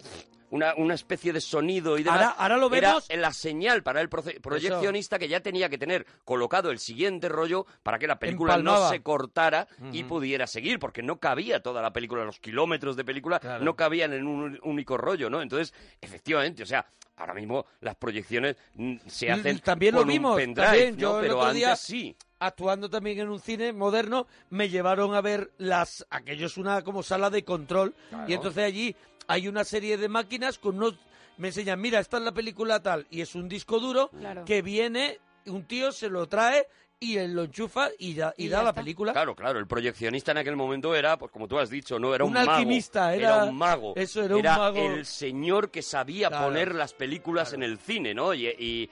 [0.51, 2.21] una, una especie de sonido y demás.
[2.23, 3.09] Ahora- ahora lo Era vemos.
[3.17, 7.99] la señal para el proyeccionista que ya tenía que tener colocado el siguiente rollo para
[7.99, 12.25] que la película no se cortara y pudiera seguir, porque no cabía toda la película,
[12.25, 13.65] los kilómetros de película Claro.
[13.65, 15.43] no cabían en un único rollo, ¿no?
[15.43, 20.13] Entonces, efectivamente, o sea, ahora mismo las proyecciones mm, se hacen también lo con un
[20.13, 20.97] vimos, pendrive, también.
[20.97, 22.17] Yo Pero otro antes día- sí.
[22.41, 26.07] Actuando también en un cine moderno, me llevaron a ver las.
[26.09, 27.97] Aquello es una como sala de control.
[28.11, 28.25] Claro.
[28.31, 28.95] Y entonces allí
[29.29, 30.99] hay una serie de máquinas con unos.
[31.37, 33.07] Me enseñan, mira, esta es la película tal.
[33.11, 34.45] Y es un disco duro Claro.
[34.45, 36.67] que viene, un tío se lo trae
[37.01, 38.81] y él lo enchufa y, da, y Y da ya la está.
[38.81, 39.13] película.
[39.13, 42.25] Claro, claro, el proyeccionista en aquel momento era, pues como tú has dicho, no era
[42.25, 43.93] un, Un mago, alquimista, era- un mago.
[43.95, 44.77] eso, era un mago.
[44.79, 46.47] el señor que sabía Claro.
[46.47, 48.35] poner las películas en el cine, ¿no?
[48.35, 48.91] Y, y-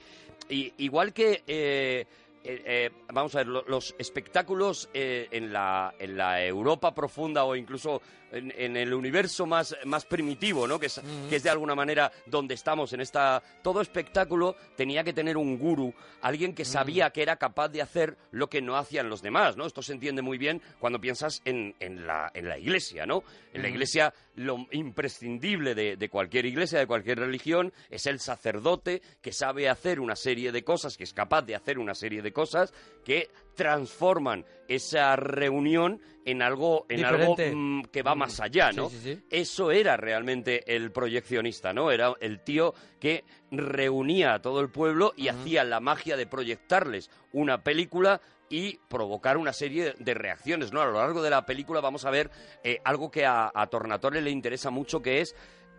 [0.49, 2.05] y igual que, eh,
[2.45, 7.43] eh, eh, vamos a ver, lo- los espectáculos eh, en, la, en la Europa profunda
[7.43, 10.79] o incluso en, en el universo más, más primitivo, ¿no?
[10.79, 13.41] Que es, que es de alguna manera donde estamos en esta...
[13.61, 18.17] Todo espectáculo tenía que tener un gurú, alguien que sabía que era capaz de hacer
[18.31, 19.65] lo que no hacían los demás, ¿no?
[19.65, 23.23] Esto se entiende muy bien cuando piensas en, en la, en la iglesia, ¿no?
[23.53, 29.01] En la iglesia lo imprescindible de, de cualquier iglesia, de cualquier religión, es el sacerdote
[29.21, 32.31] que sabe hacer una serie de cosas, que es capaz de hacer una serie de
[32.33, 38.89] cosas que transforman esa reunión en algo, en algo mm, que va más allá, ¿no?
[38.89, 39.23] Sí, sí, sí.
[39.29, 41.89] Eso era realmente el proyeccionista, ¿no?
[41.91, 47.09] Era el tío que reunía a todo el pueblo y hacía la magia de proyectarles
[47.33, 50.81] una película y provocar una serie de reacciones, ¿no?
[50.81, 52.29] A lo largo de la película vamos a ver
[52.63, 55.35] eh, algo que a, a Tornatore le interesa mucho, que es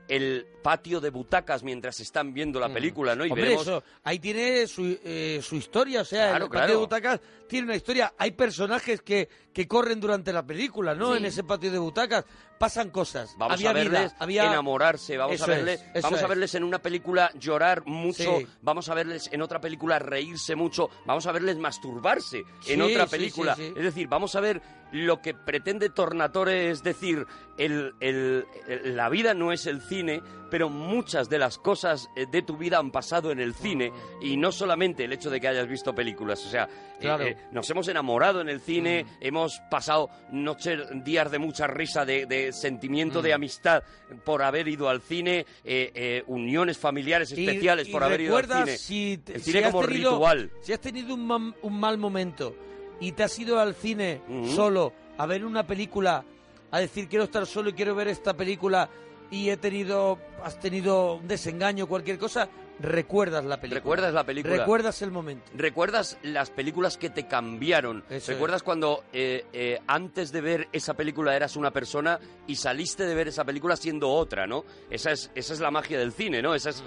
[0.09, 3.25] el patio de butacas mientras están viendo la película, ¿no?
[3.25, 3.29] Y.
[3.31, 6.73] Hombre, veremos eso, ahí tiene su, eh, su historia, o sea, Claro, el patio claro.
[6.73, 8.15] de butacas tiene una historia.
[8.19, 11.13] Hay personajes que, que corren durante la película, ¿no?
[11.13, 11.19] Sí.
[11.19, 12.25] En ese patio de butacas
[12.59, 13.35] pasan cosas.
[13.39, 14.45] Vamos había a verles vida, había...
[14.47, 16.29] enamorarse, vamos Eso a verles, es, vamos a es.
[16.29, 18.47] verles en una película llorar mucho, Sí.
[18.63, 23.55] vamos a verles en otra película reírse mucho, vamos a verles masturbarse en otra película.
[23.55, 23.73] sí.
[23.77, 27.27] Es decir, vamos a ver lo que pretende Tornatore, es decir,
[27.59, 32.27] el, el- el- la vida no es el cine, pero muchas de las cosas eh,
[32.31, 35.49] de tu vida han pasado en el cine y no solamente el hecho de que
[35.49, 37.25] hayas visto películas, o sea, eh, Claro.
[37.25, 42.27] eh, nos hemos enamorado en el cine, hemos pasado noches, días de mucha risa, de,
[42.27, 43.83] de sentimiento de amistad
[44.25, 48.77] por haber ido al cine, eh, uniones familiares especiales y por haber ido al cine.
[48.79, 50.51] Si, el cine como tenido- ritual.
[50.61, 52.55] Si has tenido un, mam- un mal momento
[53.01, 54.21] y te has ido al cine
[54.55, 56.25] solo a ver una película,
[56.71, 58.89] a decir quiero estar solo y quiero ver esta película
[59.31, 62.49] y he tenido, has tenido un desengaño, cualquier cosa,
[62.81, 63.81] recuerdas la película.
[63.81, 64.57] ¿Recuerdas la película?
[64.57, 65.51] Recuerdas el momento.
[65.55, 68.05] ¿Recuerdas las películas que te cambiaron?
[68.09, 73.05] Eso ¿Recuerdas cuando eh, eh, antes de ver esa película eras una persona y saliste
[73.05, 74.65] de ver esa película siendo otra, ¿no?
[74.91, 76.55] Esa es, esa es la magia del cine, ¿no?
[76.55, 76.83] Esa es,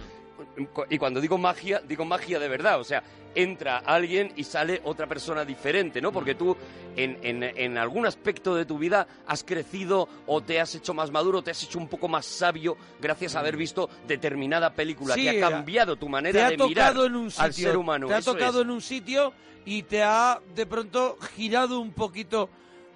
[0.90, 2.80] Y cuando digo magia, digo magia de verdad.
[2.80, 3.02] O sea,
[3.34, 6.12] entra alguien y sale otra persona diferente, ¿no?
[6.12, 6.56] Porque tú
[6.98, 11.10] en, en- en algún aspecto de tu vida has crecido o te has hecho más
[11.12, 15.18] maduro, te has hecho un poco más sabio gracias a haber visto determinada película Mm.
[15.18, 17.44] Sí, que ha cambiado tu Te manera de mirar en un sitio.
[17.46, 18.08] al ser humano.
[18.08, 18.66] Te ha Eso tocado es.
[18.66, 19.34] en un sitio
[19.66, 22.50] y te ha de pronto girado un poquito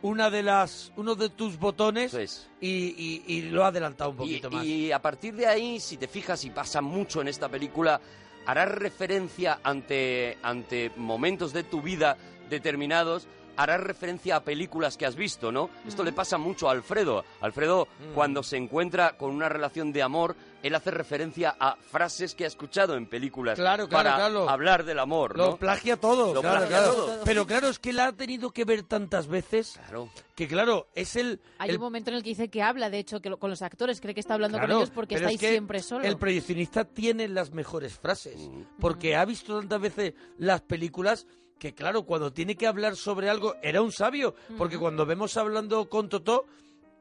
[0.05, 2.13] una de las uno de tus botones
[2.61, 4.63] y, y- y lo ha adelantado un Y, poquito más.
[4.65, 7.99] y a partir de ahí, si te fijas y pasa mucho en esta película,
[8.45, 12.17] harás referencia ante, ante momentos de tu vida
[12.49, 15.69] determinados harás referencia a películas que has visto, ¿no?
[15.87, 17.23] Esto le pasa mucho a Alfredo.
[17.39, 18.13] Alfredo, Mm.
[18.13, 22.47] cuando se encuentra con una relación de amor, él hace referencia a frases que ha
[22.47, 24.49] escuchado en películas Claro, claro, para claro.
[24.49, 25.57] hablar del amor, Lo ¿no?
[25.57, 26.93] plagia todo, Lo claro, plagia claro.
[26.93, 27.21] todo.
[27.23, 30.09] Pero claro, es que la ha tenido que ver tantas veces Claro.
[30.35, 31.39] que claro, es el...
[31.59, 33.49] Hay el- un momento en el que dice que habla, de hecho, que lo- con
[33.49, 35.81] los actores, cree que está hablando Claro, con ellos porque está ahí es que siempre
[35.81, 36.03] solo.
[36.03, 38.63] El proyeccionista tiene las mejores frases, Mm.
[38.79, 41.27] porque ha visto tantas veces las películas
[41.59, 45.87] que, claro, cuando tiene que hablar sobre algo, era un sabio, porque cuando vemos hablando
[45.89, 46.45] con Totó,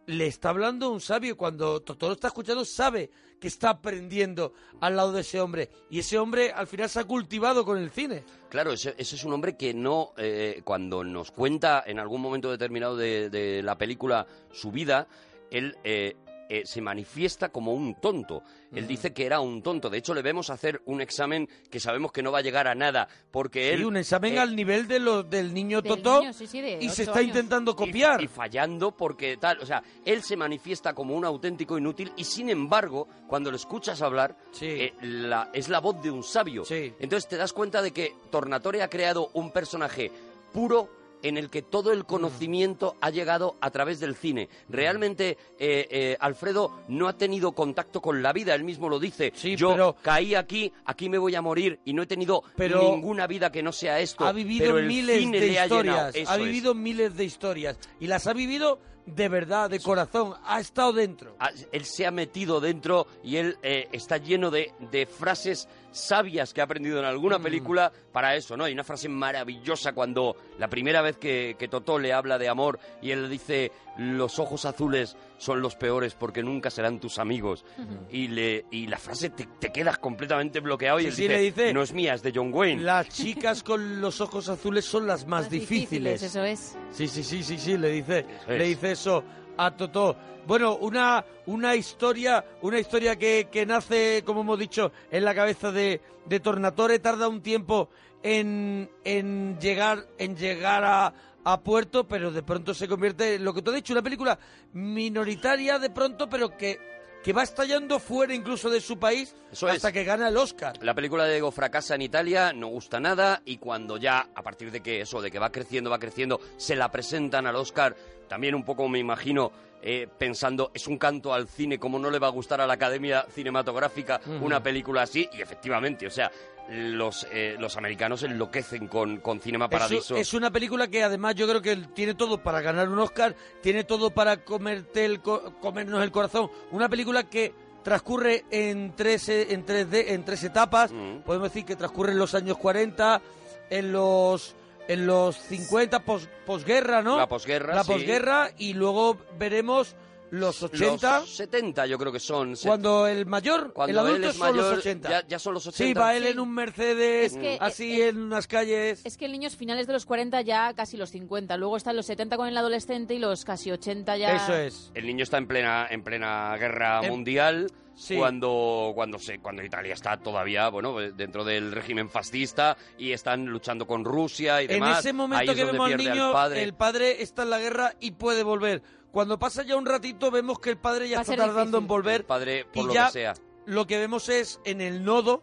[0.07, 4.97] le está hablando un sabio, cuando Totó lo está escuchando, sabe que está aprendiendo al
[4.97, 8.25] lado de ese hombre, y ese hombre al final se ha cultivado con el cine.
[8.49, 12.51] Claro, ese, ese es un hombre que no, eh, cuando nos cuenta en algún momento
[12.51, 15.09] determinado de, de la película su vida,
[15.51, 16.17] él eh,
[16.59, 18.43] eh, se manifiesta como un tonto.
[18.73, 19.89] Él dice que era un tonto.
[19.89, 22.75] De hecho, le vemos hacer un examen que sabemos que no va a llegar a
[22.75, 23.79] nada, porque él...
[23.81, 26.61] Sí, un examen eh, al nivel de lo, del niño Del Totó, niño, sí, sí,
[26.61, 27.29] de y se está años.
[27.29, 28.21] intentando y- copiar.
[28.23, 32.51] Y, fallando porque tal, o sea, él se manifiesta como un auténtico inútil y sin
[32.51, 34.67] embargo, cuando lo escuchas hablar, Sí.
[34.67, 36.65] eh, la- es la voz de un sabio.
[36.65, 36.93] Sí.
[36.99, 40.11] Entonces te das cuenta de que Tornatore ha creado un personaje
[40.53, 40.89] puro
[41.25, 41.95] en el que todo Mm.
[41.95, 44.49] el conocimiento ha llegado a través del cine.
[44.69, 49.33] Realmente eh, eh, Alfredo no ha tenido contacto con la vida, él mismo lo dice.
[49.35, 52.83] Sí, Yo pero- caí aquí, aquí me voy a morir y no he tenido Pero-
[52.83, 54.25] ninguna vida que no sea esto.
[54.27, 56.39] ha vivido pero el miles cine de le historias, ha es.
[56.45, 61.37] vivido miles de historias y las ha vivido de verdad, de corazón, ha estado dentro.
[61.39, 66.53] Ah, él se ha metido dentro y él eh, está lleno de, de frases sabias
[66.53, 67.43] que ha aprendido en alguna Mm.
[67.43, 68.65] película para eso, ¿no?
[68.65, 72.79] Hay una frase maravillosa cuando la primera vez que, que Totó le habla de amor
[73.01, 77.65] y él le dice los ojos azules son los peores porque nunca serán tus amigos
[78.11, 81.35] y le y la frase te, te quedas completamente bloqueado y Sí, él sí, dice,
[81.35, 82.83] le dice, no es mía, es de John Wayne.
[82.83, 86.23] Las chicas con los ojos azules son las más, Más difíciles.
[86.23, 86.77] Eso es.
[86.91, 88.59] Sí, sí, sí, sí, sí, le dice, es.
[88.59, 89.23] le dice eso
[89.57, 90.17] a Totó.
[90.47, 95.73] Bueno, una, una historia, una historia que, que nace, como hemos dicho, en la cabeza
[95.73, 97.89] de, de Tornatore, tarda un tiempo
[98.23, 101.15] en, en llegar, en llegar a,
[101.45, 104.39] a puerto, pero de pronto se convierte en lo que tú has dicho, una película
[104.73, 106.94] minoritaria de pronto, pero que,
[107.25, 109.95] que va estallando fuera incluso de su país Eso hasta es.
[109.95, 110.77] que gana el Oscar.
[110.83, 114.71] La película de Diego fracasa en Italia, no gusta nada y cuando ya, a partir
[114.71, 117.97] de que eso, de que va creciendo, va creciendo, se la presentan al Oscar,
[118.29, 119.51] también un poco me imagino
[119.87, 122.73] eh, pensando, es un canto al cine, como no le va a gustar a la
[122.75, 125.29] Academia Cinematográfica una película así?
[125.33, 126.31] Y efectivamente, o sea,
[126.71, 130.15] los, eh, los americanos enloquecen con, con Cinema Paradiso.
[130.17, 133.35] Es, es una película que además yo creo que tiene todo para ganar un Oscar,
[133.61, 136.51] tiene todo para comerte el co- comernos el corazón.
[136.71, 140.91] Una película que transcurre en tres, eh, en tres, de- en tres etapas.
[141.27, 143.21] Podemos decir que transcurre en los años 40,
[143.69, 144.55] en los
[144.89, 147.17] en los 50 pos- posguerra, ¿no?
[147.17, 147.93] La posguerra, La sí.
[147.93, 149.95] posguerra y luego veremos
[150.31, 152.55] los 80 Los 70 yo creo que son.
[152.63, 155.09] cuando el mayor, cuando el adulto él es son los mayor, 80.
[155.11, 155.85] Ya, ya son los 80.
[155.87, 156.29] Sí, va él Sí.
[156.31, 159.01] en un Mercedes, Es que, así eh, en unas calles.
[159.05, 161.57] Es que el niño es finales de los 40 ya casi los 50.
[161.57, 164.35] Luego están los 70 con el adolescente y los casi 80 ya...
[164.37, 164.91] Eso es.
[164.95, 168.17] El niño está en plena en plena guerra En- mundial Sí.
[168.17, 173.87] cuando cuando se cuando Italia está todavía bueno dentro del régimen fascista y están luchando
[173.87, 174.99] con Rusia y En demás.
[174.99, 177.23] ese Ahí momento es que donde vemos al niño, al padre.
[177.23, 178.83] está en la guerra y puede volver.
[179.15, 181.79] Cuando pasa ya un ratito, vemos que el padre ya Va a está ser tardando
[181.79, 182.21] en volver.
[182.23, 183.35] El padre por y lo ya que sea.
[183.65, 185.43] lo que vemos es en el nodo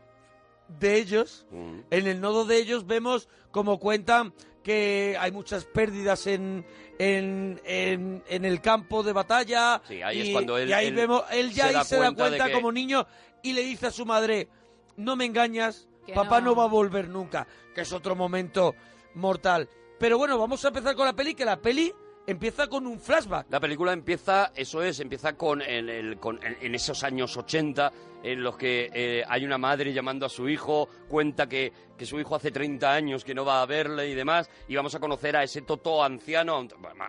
[0.67, 1.79] de ellos, Mm.
[1.89, 6.65] en el nodo de ellos vemos como cuentan que hay muchas pérdidas en,
[6.99, 9.81] en, en, en el campo de batalla.
[9.87, 11.83] Sí, ahí y, es cuando él- y ahí él vemos, él ya se ahí da
[11.85, 13.07] se da cuenta de cuenta que- como niño
[13.41, 14.49] y le dice a su madre,
[14.97, 16.47] no me engañas, Que papá no.
[16.51, 16.55] no.
[16.57, 18.75] va a volver nunca, que es otro momento
[19.15, 19.67] mortal.
[19.97, 21.91] Pero bueno, vamos a empezar con la peli, que la peli
[22.27, 23.47] empieza con un flashback.
[23.49, 27.91] La película empieza, eso es, empieza con, en, esos años 80
[28.23, 32.19] en los que eh, hay una madre llamando a su hijo, cuenta que, que su
[32.19, 35.35] hijo hace 30 años que no va a verle y demás, y vamos a conocer
[35.35, 36.67] a ese Totó anciano,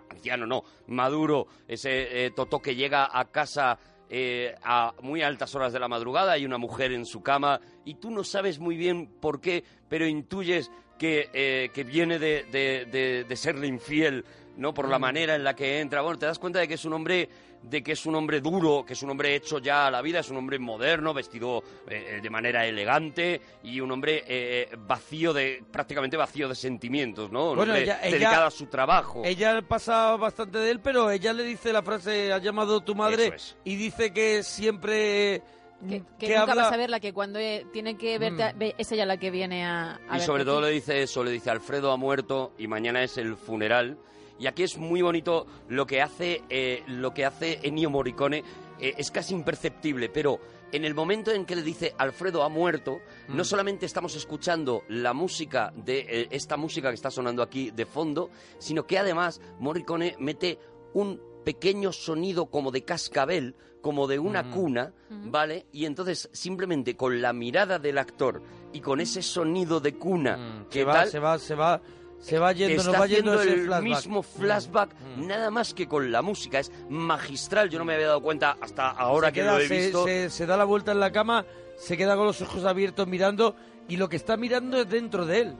[0.09, 3.77] anciano no, maduro, ese eh, Totó que llega a casa
[4.09, 7.95] eh, a muy altas horas de la madrugada, hay una mujer en su cama y
[7.95, 12.85] tú no sabes muy bien por qué, pero intuyes que, eh, que viene de, de-
[12.85, 14.23] de- de serle infiel,
[14.57, 14.73] ¿no?
[14.73, 16.01] Por la manera en la que entra.
[16.01, 17.29] Bueno, te das cuenta de que es un hombre
[17.63, 20.19] de que es un hombre duro, que es un hombre hecho ya a la vida,
[20.19, 25.63] es un hombre moderno, vestido eh, de manera elegante y un hombre eh, vacío de
[25.71, 27.51] prácticamente vacío de sentimientos, ¿no?
[27.51, 29.21] Un Bueno, hombre ella- ella- dedicado a su trabajo.
[29.23, 33.31] Ella pasa bastante de él, pero ella le dice la frase, ha llamado tu madre
[33.33, 33.55] es.
[33.63, 35.41] y dice que siempre
[35.87, 38.19] Que, mm, que que nunca habla- vas a ver la que cuando eh, tiene que
[38.19, 38.57] verte, a- Mm.
[38.59, 40.65] ve- es ella la que viene a, a Y sobre todo ti.
[40.65, 43.97] le dice eso, le dice Alfredo ha muerto y mañana es el funeral.
[44.39, 48.43] Y aquí es muy bonito lo que hace, eh, lo que hace Ennio Morricone,
[48.79, 50.39] eh, es casi imperceptible, pero
[50.71, 53.35] en el momento en que le dice Alfredo ha muerto, Mm.
[53.37, 57.85] no solamente estamos escuchando la música de eh, esta música que está sonando aquí de
[57.85, 60.57] fondo, sino que además Morricone mete
[60.93, 64.51] un pequeño sonido como de cascabel, como de una Mm.
[64.51, 65.67] cuna, ¿vale?
[65.73, 68.41] Y entonces simplemente con la mirada del actor
[68.71, 71.81] y con ese sonido de cuna Mm, que se va, tal, se va, se va,
[72.23, 73.83] se va yendo, nos está va yendo haciendo ese el flashback.
[73.83, 75.27] mismo flashback, Mm.
[75.27, 76.59] nada más que con la música.
[76.59, 79.67] Es magistral, yo no me había dado cuenta hasta ahora se que queda- lo he
[79.67, 80.05] visto.
[80.05, 81.45] Se, se da la vuelta en la cama,
[81.77, 83.55] se queda con los ojos abiertos mirando
[83.89, 85.55] y lo que está mirando es dentro de él.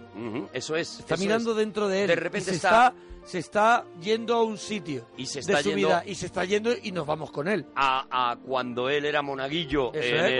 [0.53, 0.99] Eso es.
[0.99, 1.57] Está eso mirando es.
[1.57, 2.07] dentro de él.
[2.07, 2.93] De repente se está-
[3.25, 6.25] se está yendo a un sitio Y se de está su yendo- vida y se
[6.25, 7.65] está yendo y nos vamos con él.
[7.75, 10.33] a, a cuando él era monaguillo en, es,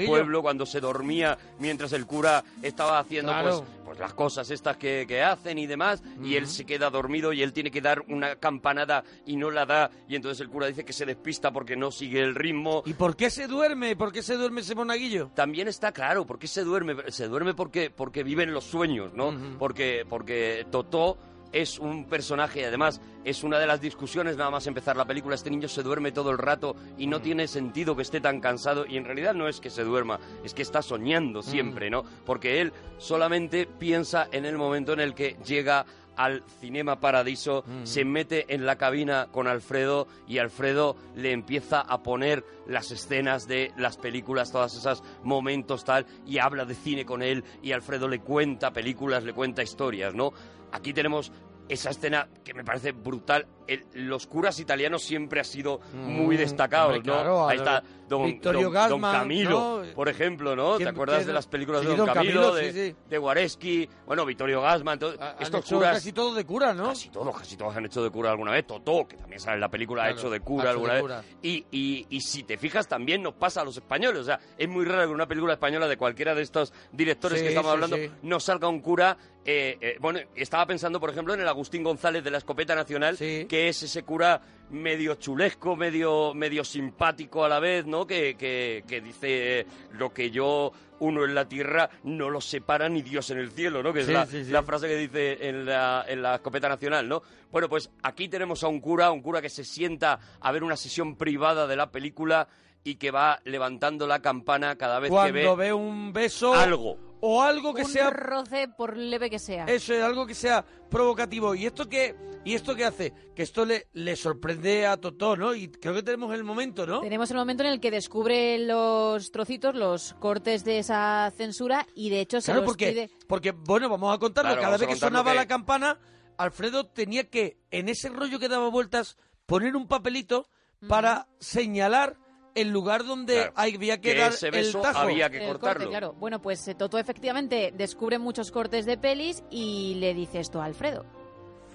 [0.00, 3.58] el, pueblo, cuando se dormía mientras el cura estaba haciendo Claro.
[3.66, 7.30] pues, pues las cosas estas que, que hacen y demás, y él se queda dormido
[7.34, 10.66] y él tiene que dar una campanada y no la da, y entonces el cura
[10.66, 12.82] dice que se despista porque no sigue el ritmo.
[12.86, 13.94] ¿Y por qué se duerme?
[13.94, 15.30] ¿Por qué se duerme ese monaguillo?
[15.34, 16.96] También está claro, ¿por qué se duerme?
[17.08, 19.34] Se duerme porque, porque vive en los sueños, ¿no?
[19.58, 21.18] Porque, porque Totó
[21.52, 25.34] es un personaje y además es una de las discusiones nada más empezar la película.
[25.34, 28.84] Este niño se duerme todo el rato y no tiene sentido que esté tan cansado
[28.86, 32.04] y en realidad no es que se duerma, es que está soñando siempre, ¿no?
[32.24, 38.04] Porque él solamente piensa en el momento en el que llega al Cinema Paradiso, se
[38.04, 43.72] mete en la cabina con Alfredo y Alfredo le empieza a poner las escenas de
[43.76, 48.20] las películas, todas esas momentos tal, y habla de cine con él y Alfredo le
[48.20, 50.32] cuenta películas, le cuenta historias, ¿no?
[50.72, 51.32] Aquí tenemos
[51.72, 53.46] esa escena que me parece brutal.
[53.66, 58.38] El- los curas italianos siempre han sido muy Mm, don, hombre, claro, Ahí está Don,
[58.40, 59.94] don- don Camilo, ¿no?
[59.94, 60.72] por ejemplo, ¿no?
[60.72, 62.96] ¿Te ¿Quién- acuerdas de las películas sí, de Don, don Camilo, Camilo, de, sí, sí.
[63.08, 65.94] de Guareschi, bueno, Vittorio Gassman, todo- Ha- estos curas...
[65.94, 66.88] casi todo de cura, ¿no?
[66.88, 68.66] Casi todos, casi todos han hecho de cura alguna vez.
[68.66, 70.98] Totó, que también sale en la película, Claro, ha hecho de cura hecho alguna de
[70.98, 71.02] vez.
[71.02, 71.24] cura.
[71.42, 74.20] Y, y, y si te fijas, también nos pasa a los españoles.
[74.20, 77.48] O sea, es muy raro que una película española de cualquiera de estos directores que
[77.48, 79.16] estamos hablando no salga un cura.
[79.44, 83.16] Eh, eh, bueno, estaba pensando, por ejemplo, en el Agustín González de la Escopeta Nacional,
[83.16, 83.46] Sí.
[83.48, 88.06] que es ese cura medio chulesco, medio, medio simpático a la vez, ¿no?
[88.06, 92.88] Que, que, que dice eh, lo que yo uno en la tierra no lo separa
[92.88, 93.92] ni Dios en el cielo, ¿no?
[93.92, 94.52] Que es la, sí, sí.
[94.52, 97.22] la frase que dice en la, en la escopeta nacional, ¿no?
[97.50, 100.76] Bueno, pues aquí tenemos a un cura, un cura que se sienta a ver una
[100.76, 102.46] sesión privada de la película
[102.84, 107.11] y que va levantando la campana cada vez Cuando que ve ve un beso algo.
[107.24, 109.64] O algo que un sea roce por leve que sea.
[109.66, 111.54] Eso es algo que sea provocativo.
[111.54, 113.12] ¿Y esto qué, y esto qué hace?
[113.36, 115.54] Que esto le, le sorprende a Totó, ¿no?
[115.54, 117.00] Y creo que tenemos el momento, ¿no?
[117.00, 122.10] Tenemos el momento en el que descubre los trocitos, los cortes de esa censura y
[122.10, 123.10] de hecho se Claro, los porque, pide.
[123.28, 124.50] porque, bueno, vamos a contarlo.
[124.50, 125.98] Claro, Cada vez a que sonaba que- la campana,
[126.38, 130.48] Alfredo tenía que, en ese rollo que daba vueltas, poner un papelito
[130.88, 132.16] para señalar
[132.54, 134.98] el lugar donde Claro, había que, que dar ese el beso tajo.
[135.00, 135.74] había que el cortarlo.
[135.84, 136.12] corte, claro.
[136.14, 140.66] Bueno, pues eh, Toto efectivamente descubre muchos cortes de pelis y le dice esto a
[140.66, 141.04] Alfredo.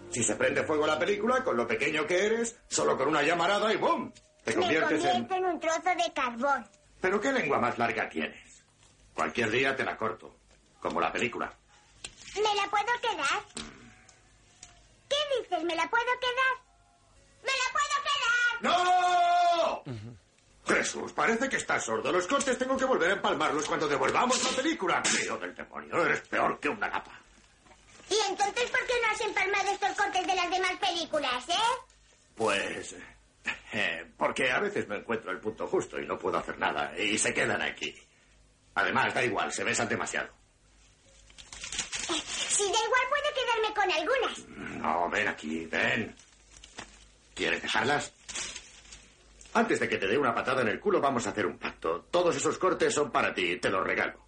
[0.10, 3.74] Si se prende fuego la película, con lo pequeño que eres, solo con una llamarada
[3.74, 4.12] y ¡boom!
[4.44, 5.28] Te Me conviertes en...
[5.34, 6.66] en un trozo de carbón.
[7.02, 8.63] ¿Pero qué lengua más larga tienes?
[9.13, 10.38] Cualquier día te la corto,
[10.80, 11.52] como la película.
[12.36, 13.44] ¿Me la puedo quedar?
[15.10, 15.63] ¿Qué dices?
[15.63, 16.54] ¿Me la puedo quedar?
[17.42, 19.84] ¡Me la puedo quedar!
[20.02, 20.16] ¡No!
[20.67, 22.12] Jesús, parece que estás sordo.
[22.12, 25.01] Los cortes tengo que volver a empalmarlos cuando devolvamos la película.
[25.03, 27.19] Crío del demonio, eres peor que una gapa.
[28.10, 31.53] ¿Y entonces por qué no has empalmado estos cortes de las demás películas, eh?
[32.36, 32.95] Pues...
[33.73, 37.17] eh, porque a veces me encuentro el punto justo y no puedo hacer nada y
[37.17, 37.95] se quedan aquí.
[38.75, 40.30] Además, da igual, se besan demasiado.
[42.08, 44.47] Si da igual, puedo quedarme con algunas.
[44.77, 46.15] No, ven aquí, ven.
[47.34, 48.12] ¿Quieres dejarlas?
[49.54, 52.08] Antes de que te dé una patada en el culo, vamos a hacer un pacto.
[52.12, 54.26] Todos esos cortes son para ti, te los regalo.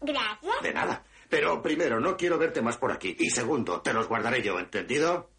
[0.00, 0.62] Gracias.
[0.62, 1.04] De nada.
[1.28, 3.16] Pero primero, no quiero verte más por aquí.
[3.18, 5.30] Y segundo, te los guardaré yo, ¿entendido?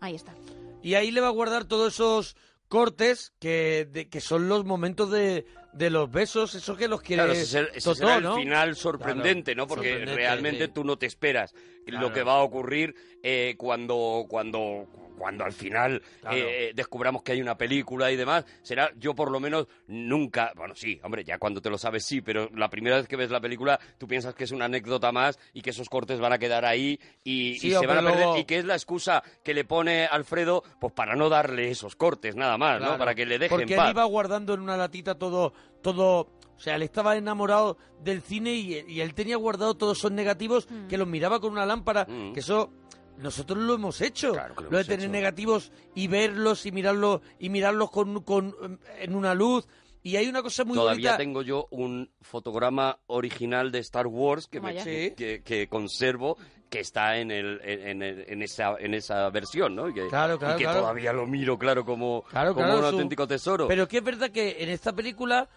[0.00, 0.34] Ahí está.
[0.82, 2.36] Y ahí le va a guardar todos esos
[2.68, 7.22] cortes que, de- que son los momentos de, de los besos, esos que los quiere
[7.22, 8.36] Claro, ese es el, ese Totó, será el ¿no?
[8.36, 9.68] final sorprendente, Claro, ¿no?
[9.68, 10.72] Porque sorprendente, realmente sí.
[10.72, 11.54] tú no te esperas
[11.92, 12.08] Claro.
[12.08, 14.86] lo que va a ocurrir eh, cuando, cuando,
[15.18, 16.36] cuando al final Claro.
[16.36, 18.44] eh, descubramos que hay una película y demás.
[18.62, 22.20] Será, yo por lo menos nunca, bueno, sí, hombre, ya cuando te lo sabes sí,
[22.20, 25.38] pero la primera vez que ves la película tú piensas que es una anécdota más
[25.54, 28.16] y que esos cortes van a quedar ahí y, Sí, y se van a perder
[28.16, 31.96] luego- y que es la excusa que le pone Alfredo pues para no darle esos
[31.96, 32.98] cortes nada más, ¿no?
[32.98, 33.86] Para que le dejen Porque paz.
[33.86, 38.54] él iba guardando en una latita todo, todo O sea, él estaba enamorado del cine
[38.54, 40.86] y, y él tenía guardado todos esos negativos Mm.
[40.88, 42.32] que los miraba con una lámpara, Mm.
[42.32, 42.70] que eso
[43.18, 44.32] nosotros lo hemos hecho.
[44.32, 45.12] Claro que lo lo de tener hecho.
[45.12, 48.54] negativos y verlos y mirarlos y mirarlos con, con
[48.98, 49.66] en una luz.
[50.02, 51.16] Y hay una cosa muy Todavía bonita.
[51.16, 54.74] tengo yo un fotograma original de Star Wars que, me-
[55.16, 56.36] que, que conservo
[56.70, 59.88] que está en el, en, el- en esa en esa versión, ¿no?
[59.88, 60.80] Y que, Claro, claro, y que claro.
[60.80, 63.66] todavía lo miro, claro, como, Claro, como claro, un su- auténtico tesoro.
[63.68, 65.48] Pero que es verdad que en esta película,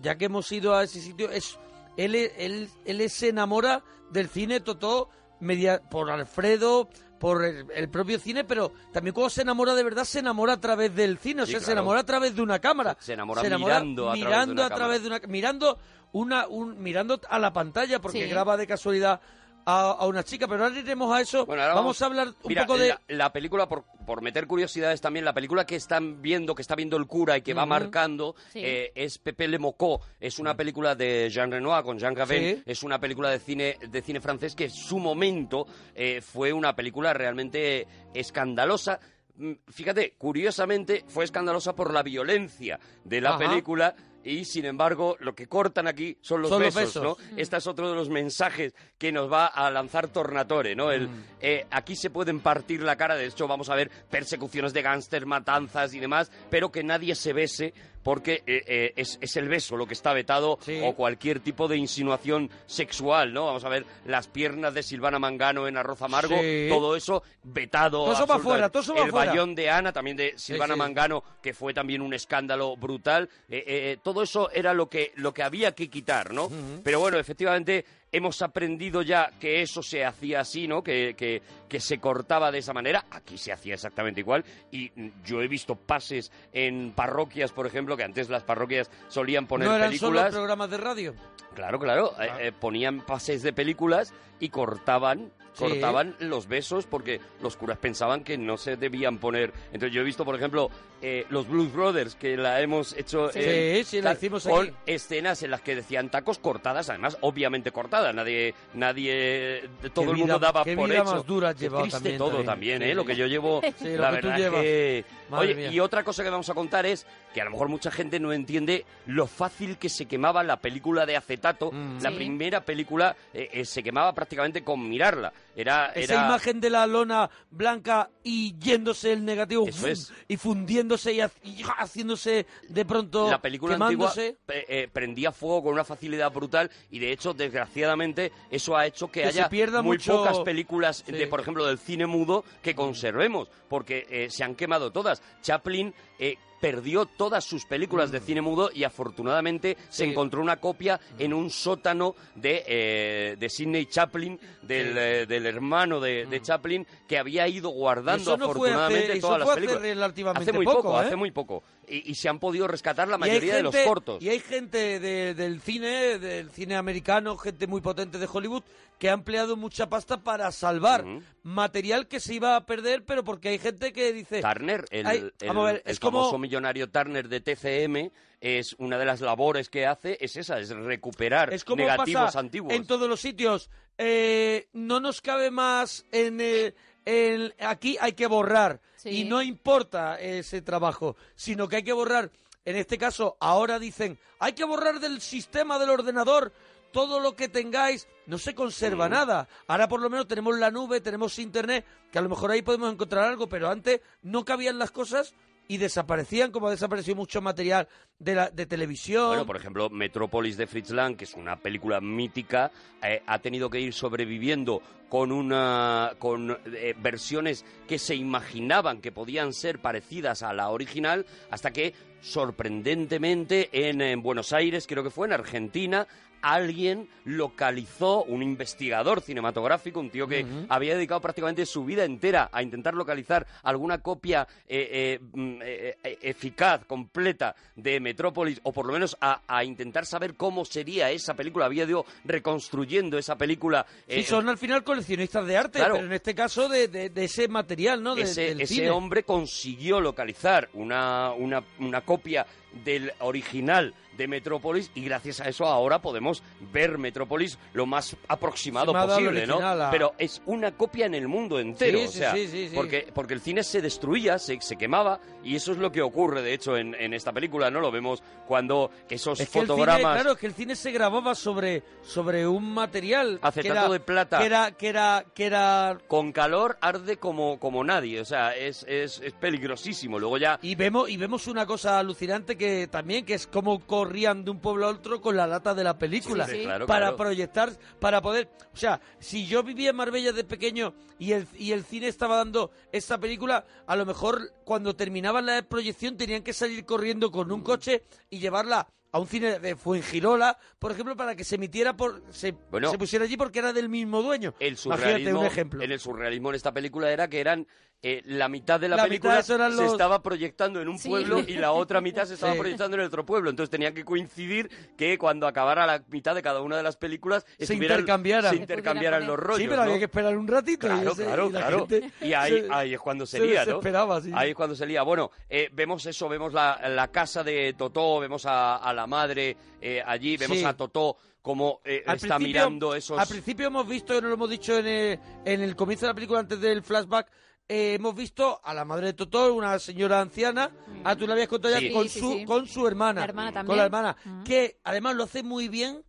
[0.00, 1.58] ya que hemos ido a ese sitio, es
[1.96, 5.08] él, él, él se enamora del cine Totó
[5.40, 6.88] media, por Alfredo,
[7.18, 10.60] por el, el propio cine, pero también cuando se enamora de verdad, se enamora a
[10.60, 12.96] través del cine, o Sí, sea, se enamora a través de una cámara.
[13.00, 15.78] Se enamora mirando a través de mirando una a través de una mirando
[16.12, 18.28] una un, mirando a la pantalla porque Sí.
[18.28, 19.20] graba de casualidad
[19.64, 21.46] a, a una chica, pero ahora iremos a eso.
[21.46, 24.46] Bueno, ahora vamos, a hablar un Mira, poco de la, la película, por, por meter
[24.46, 27.66] curiosidades también, la película que están viendo, que está viendo el cura y que va
[27.66, 28.60] marcando, Sí.
[28.62, 30.00] eh, es Pepe Le Mocó.
[30.20, 32.56] Es una película de Jean Renoir con Jean Gabin.
[32.56, 32.62] Sí.
[32.66, 36.74] Es una película de cine, de cine francés que en su momento eh, fue una
[36.74, 38.98] película realmente escandalosa.
[39.36, 43.38] Mm, Fíjate, curiosamente fue escandalosa por la violencia de la Ajá.
[43.38, 43.94] película
[44.24, 47.18] y sin embargo lo que cortan aquí son los Son los besos, besos.
[47.30, 47.36] ¿no?
[47.38, 50.90] Este es otro de los mensajes que nos va a lanzar Tornatore, ¿no?
[50.92, 51.24] El, Mm.
[51.40, 55.26] eh, aquí se pueden partir la cara, de hecho vamos a ver persecuciones de gángster,
[55.26, 59.76] matanzas y demás, pero que nadie se bese porque eh, eh, es, es el beso
[59.76, 60.80] lo que está vetado Sí.
[60.82, 63.46] o cualquier tipo de insinuación sexual, ¿no?
[63.46, 66.66] Vamos a ver las piernas de Silvana Mangano en Arroz Amargo, Sí.
[66.68, 68.04] todo eso vetado.
[68.04, 68.48] Todo eso absolutamente.
[68.50, 69.30] fuera, todo eso pa' El fuera.
[69.32, 70.78] bayón de Ana, también de Silvana sí.
[70.78, 73.28] Mangano, que fue también un escándalo brutal.
[73.48, 76.50] Eh, todo eso era lo que, lo que había que quitar, ¿no?
[76.82, 77.84] Pero bueno, efectivamente
[78.14, 80.82] hemos aprendido ya que eso se hacía así, ¿no?
[80.82, 83.06] Que, que, que se cortaba de esa manera.
[83.10, 84.44] Aquí se hacía exactamente igual.
[84.70, 84.90] Y
[85.24, 89.76] yo he visto pases en parroquias, por ejemplo, que antes las parroquias solían poner no
[89.76, 90.24] eran películas.
[90.26, 91.14] solo programas de radio.
[91.54, 92.12] Claro, claro.
[92.20, 95.64] eh, eh, ponían pases de películas y cortaban, Sí.
[95.64, 99.52] cortaban los besos porque los curas pensaban que no se debían poner.
[99.72, 100.70] Entonces yo he visto, por ejemplo,
[101.02, 103.30] eh, los Blues Brothers, que la hemos hecho...
[103.30, 104.76] Sí, la hicimos Con aquí.
[104.86, 108.14] escenas en las que decían tacos cortadas, además, obviamente cortadas.
[108.14, 111.12] Nadie, nadie, todo Qué el mundo vida- daba qué por vida hecho.
[111.14, 112.46] más dura Qué llevado triste también, todo también.
[112.46, 112.94] también, Sí, ¿eh?
[112.94, 115.04] Lo que yo llevo, Sí, la verdad que...
[115.30, 115.70] Oye, mía.
[115.72, 118.32] y otra cosa que vamos a contar es que a lo mejor mucha gente no
[118.32, 121.70] entiende lo fácil que se quemaba la película de acetato.
[121.72, 122.02] Mm.
[122.02, 122.16] La Sí.
[122.16, 125.32] primera película eh, eh, se quemaba prácticamente con mirarla.
[125.54, 129.90] Era, Esa era- imagen de la lona blanca y yéndose el negativo Eso ¡fum!
[129.90, 130.12] es.
[130.28, 134.38] y fundiéndose y, ha- y haciéndose de pronto la película antigua quemándose.
[134.48, 139.08] eh, eh, prendía fuego con una facilidad brutal y de hecho desgraciadamente eso ha hecho
[139.10, 141.12] que, Que haya pierda muy mucho- pocas películas Sí.
[141.12, 145.94] de por ejemplo del cine mudo que conservemos porque eh, se han quemado todas Chaplin
[146.18, 150.10] eh, perdió todas sus películas de cine mudo y afortunadamente se Mm.
[150.12, 154.92] Encontró una copia en un sótano de, eh, de Sidney Chaplin del, Sí.
[154.94, 154.98] Mm.
[154.98, 159.46] eh, del hermano de, de Chaplin que había ido guardando no hace- afortunadamente todas las
[159.46, 161.04] fue hace películas relativamente hace muy poco, poco ¿eh?
[161.06, 164.22] hace muy poco y, y se han podido rescatar la mayoría de los cortos.
[164.22, 168.62] Y hay gente de- del cine, del cine americano, gente muy potente de Hollywood,
[168.98, 171.04] que ha empleado mucha pasta para salvar
[171.42, 174.40] material que se iba a perder, pero porque hay gente que dice...
[174.40, 178.74] Turner, el, el- vamos a ver, el es como- famoso millonario Turner de TCM, es
[178.78, 182.72] una de las labores que hace, es esa, es recuperar Es como negativos pasa antiguos.
[182.74, 183.70] en todos los sitios.
[183.98, 186.74] Eh, no nos cabe más en, eh,
[187.04, 189.08] en- aquí hay que borrar Sí.
[189.10, 192.30] y no importa ese trabajo, sino que hay que borrar.
[192.64, 196.52] En este caso, ahora dicen hay que borrar del sistema del ordenador
[196.92, 198.06] todo lo que tengáis.
[198.26, 199.48] No se conserva nada.
[199.66, 202.92] Ahora por lo menos tenemos la nube, tenemos internet, que a lo mejor ahí podemos
[202.92, 205.34] encontrar algo, pero antes no cabían las cosas
[205.68, 207.88] y desaparecían como ha desaparecido mucho material
[208.18, 209.28] de, la, de televisión.
[209.28, 212.70] Bueno, por ejemplo, Metrópolis de Fritz Lang, que es una película mítica,
[213.02, 219.12] eh, ha tenido que ir sobreviviendo con una con eh, versiones que se imaginaban que
[219.12, 225.10] podían ser parecidas a la original, hasta que sorprendentemente en, en Buenos Aires, creo que
[225.10, 226.06] fue en Argentina,
[226.42, 232.62] alguien localizó, un investigador cinematográfico, un tío que había dedicado prácticamente su vida entera a
[232.62, 238.92] intentar localizar alguna copia eh, eh, mm, eh, eficaz, completa de Metrópolis, o por lo
[238.92, 241.66] menos a, a intentar saber cómo sería esa película.
[241.66, 243.86] Había ido reconstruyendo esa película.
[244.08, 245.94] Sí, son al final coleccionistas de arte, claro.
[245.94, 248.14] pero en este caso de, de- de ese material, ¿no?
[248.14, 248.90] De- ese, del ese cine.
[248.90, 252.46] hombre consiguió localizar una, una, una copia
[252.84, 256.42] del original de Metrópolis y gracias a eso ahora podemos
[256.72, 259.58] ver Metrópolis lo más aproximado posible, ¿no?
[259.60, 262.74] a- Pero es una copia en el mundo entero, Sí, o sea, sí, sí, sí.
[262.74, 266.42] porque porque el cine se destruía, se, se quemaba y eso es lo que ocurre
[266.42, 267.80] de hecho en, en esta película, ¿no?
[267.80, 270.90] Lo vemos cuando esos Es que el cine, fotogramas claro, es que el cine se
[270.92, 274.38] grababa sobre, sobre un material que Acetato era, de plata.
[274.38, 278.84] que era que era que era con calor arde como como nadie, o sea, es,
[278.88, 280.18] es, es peligrosísimo.
[280.18, 284.44] Luego ya y vemos y vemos una cosa alucinante que también que es cómo corrían
[284.44, 286.62] de un pueblo a otro con la lata de la película Sí, sí.
[286.64, 287.16] Claro, para claro.
[287.16, 291.72] proyectar para poder o sea si yo vivía en Marbella de pequeño y el y
[291.72, 296.52] el cine estaba dando esta película a lo mejor cuando terminaba la proyección tenían que
[296.52, 301.36] salir corriendo con un coche y llevarla a un cine de Fuengirola, por ejemplo, para
[301.36, 302.90] que se emitiera por se, Bueno.
[302.90, 304.54] se pusiera allí porque era del mismo dueño.
[304.58, 305.82] el Imagínate surrealismo un ejemplo.
[305.82, 307.66] en el surrealismo en esta película era que eran
[308.04, 311.08] eh, la mitad de la, La película se los- estaba proyectando en un Sí.
[311.08, 312.58] pueblo y la otra mitad se estaba Sí.
[312.58, 313.48] proyectando en el otro pueblo.
[313.50, 317.46] Entonces tenía que coincidir que cuando acabara la mitad de cada una de las películas
[317.60, 318.50] Se intercambiaran.
[318.50, 319.58] se intercambiaran los rollos.
[319.60, 319.82] sí, pero ¿no?
[319.84, 320.86] había que esperar un ratito.
[320.88, 321.86] y Claro, ese- claro, y la claro.
[322.20, 323.80] Y ahí, se- ahí es cuando se, se lía, ¿no?
[324.20, 324.30] sí.
[324.34, 325.02] Ahí es cuando se lía.
[325.02, 329.56] Bueno, eh, vemos eso, vemos la, la casa de Totó, vemos a, a la madre
[329.80, 330.64] eh, allí, vemos Sí.
[330.64, 333.18] a Totó como eh, Al está principio- mirando esos...
[333.18, 336.14] Al principio hemos visto, no lo hemos dicho en el, en el comienzo de la
[336.14, 337.28] película, antes del flashback,
[337.68, 340.70] eh, hemos visto a la madre de Totó, una señora anciana,
[341.04, 341.90] ah, tú la habías contado ya, Sí.
[341.92, 342.44] con, Sí, su, sí.
[342.44, 343.20] con su hermana.
[343.20, 343.76] La hermana Con también.
[343.78, 344.42] la hermana, Mm.
[344.44, 346.04] que además lo hace muy bien.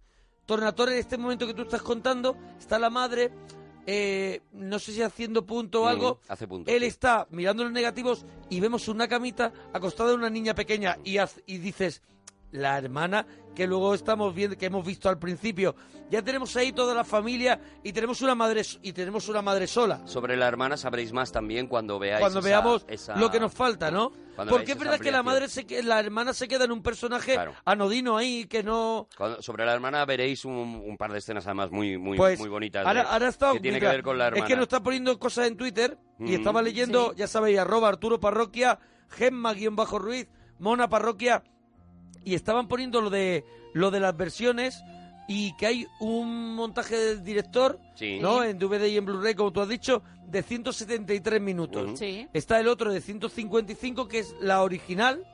[0.46, 3.32] Tornatore, en este momento que tú estás contando, está la madre,
[3.86, 6.20] eh, no sé si haciendo punto o Mm, algo.
[6.28, 6.88] hace punto, Él sí.
[6.88, 11.42] está mirando los negativos y vemos una camita acostada de una niña pequeña y, haz-
[11.46, 12.02] y dices,
[12.54, 15.76] la hermana que luego estamos viendo, que hemos visto al principio.
[16.10, 20.02] Ya tenemos ahí toda la familia y tenemos una madre y tenemos una madre sola.
[20.08, 23.54] Sobre la hermana sabréis más también cuando veáis Cuando esa- veamos esa- lo que nos
[23.54, 24.12] falta, ¿no?
[24.36, 26.82] Cuando Porque es verdad que la madre se que- la hermana se queda en un
[26.82, 27.54] personaje Claro.
[27.66, 30.54] anodino ahí que no Cuando- sobre la hermana veréis un,
[30.86, 33.60] un par de escenas además muy muy, pues muy bonitas ahora, de- ahora está que
[33.60, 34.44] tiene mira, que ver con la hermana.
[34.46, 36.34] Es que nos está poniendo cosas en Twitter y Mm.
[36.34, 37.18] estaba leyendo, Sí.
[37.18, 38.80] ya sabéis, arroba Arturo Parroquia,
[39.10, 40.28] Gemma-Ruiz,
[40.60, 41.44] Mona Parroquia,
[42.26, 44.84] y estaban poniendo lo de lo de las versiones
[45.28, 48.20] y que hay un montaje del director, Sí.
[48.20, 48.44] ¿no?
[48.44, 51.86] En DVD y en Blu-ray, como tú has dicho, de 173 minutos.
[51.88, 51.98] Ujú.
[51.98, 52.28] Sí.
[52.34, 55.26] Está el otro de 155, que es la original.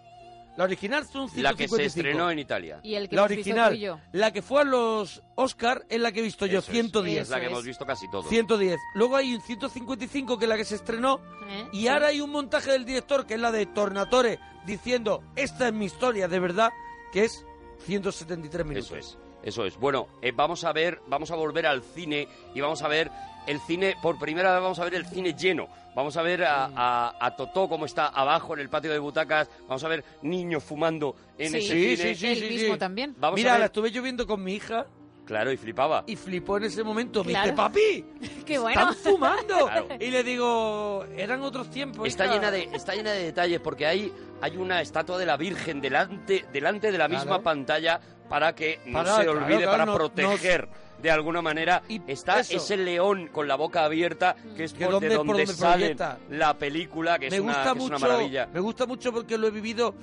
[0.57, 1.41] La original son 155.
[1.43, 2.79] La que se estrenó en Italia.
[2.83, 3.69] Y el que La visto original.
[3.71, 3.99] tú y yo.
[4.11, 6.77] La que fue a los Oscar es la que he visto yo, Eso es.
[6.77, 7.21] 110.
[7.21, 8.23] Es la que hemos visto casi todo.
[8.23, 8.77] 110.
[8.95, 11.21] Luego hay un 155 que es la que se estrenó.
[11.47, 11.67] ¿Eh?
[11.71, 11.87] Y Sí.
[11.87, 15.85] ahora hay un montaje del director que es la de Tornatore diciendo esta es mi
[15.85, 16.71] historia de verdad,
[17.13, 17.45] que es
[17.85, 18.87] 173 minutos.
[18.91, 19.77] Eso es, eso es.
[19.77, 23.09] Bueno, eh, vamos a ver, vamos a volver al cine y vamos a ver
[23.47, 25.67] el cine, por primera vez vamos a ver el cine lleno.
[25.99, 29.49] Vamos a ver a, a, a Totó como está abajo en el patio de butacas.
[29.67, 31.57] Vamos a ver niños fumando en Sí.
[31.57, 32.15] ese Sí, cine.
[32.15, 32.79] sí, sí, sí, mismo sí.
[32.79, 33.13] también.
[33.19, 34.85] Vamos Mira, a la estuve yo viendo con mi hija
[35.25, 36.05] Claro, y flipaba.
[36.07, 37.21] y flipó en ese momento.
[37.25, 37.43] Me Claro.
[37.47, 38.05] dice, papi,
[38.45, 38.79] Qué bueno.
[38.79, 39.65] están fumando.
[39.67, 39.87] Claro.
[39.99, 42.07] Y le digo, eran otros tiempos.
[42.07, 42.35] Está hija".
[42.35, 46.45] llena de, está llena de detalles porque hay, hay una estatua de la Virgen delante,
[46.53, 47.43] delante de la misma Claro.
[47.43, 50.69] pantalla para que no Para- se olvide, claro, para no- proteger
[51.01, 51.81] de alguna manera.
[51.87, 52.57] Y Está eso.
[52.57, 56.19] ese león con la boca abierta que es Que por, de por donde sale proyecta.
[56.29, 58.49] la película, que, es me una, gusta que es una mucho, maravilla.
[58.53, 59.93] me gusta mucho porque lo he vivido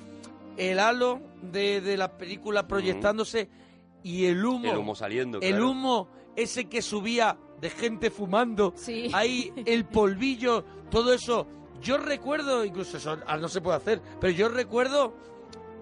[0.57, 3.47] el halo de, de la película proyectándose
[4.03, 5.69] y el humo, El humo saliendo, el claro.
[5.71, 9.09] humo ese que subía de gente fumando, Sí.
[9.13, 11.47] ahí el polvillo, todo eso.
[11.81, 15.13] Yo recuerdo, incluso eso ah, no se puede hacer, pero yo recuerdo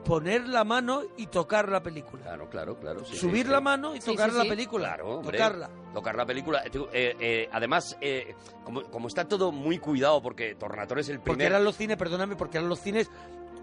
[0.05, 2.23] poner la mano y tocar la película.
[2.23, 3.03] Claro, claro, claro.
[3.03, 3.49] sí, Subir sí, sí.
[3.51, 4.87] la mano y Sí, tocar sí, la película.
[4.89, 5.37] Claro, hombre.
[5.37, 5.69] tocarla.
[5.93, 6.63] Tocar la película.
[6.65, 11.17] Eh, eh, eh, además, eh, como, como está todo muy cuidado, porque Tornatore es el
[11.17, 11.47] Porque primer...
[11.51, 13.09] eran los cines, perdóname, porque eran los cines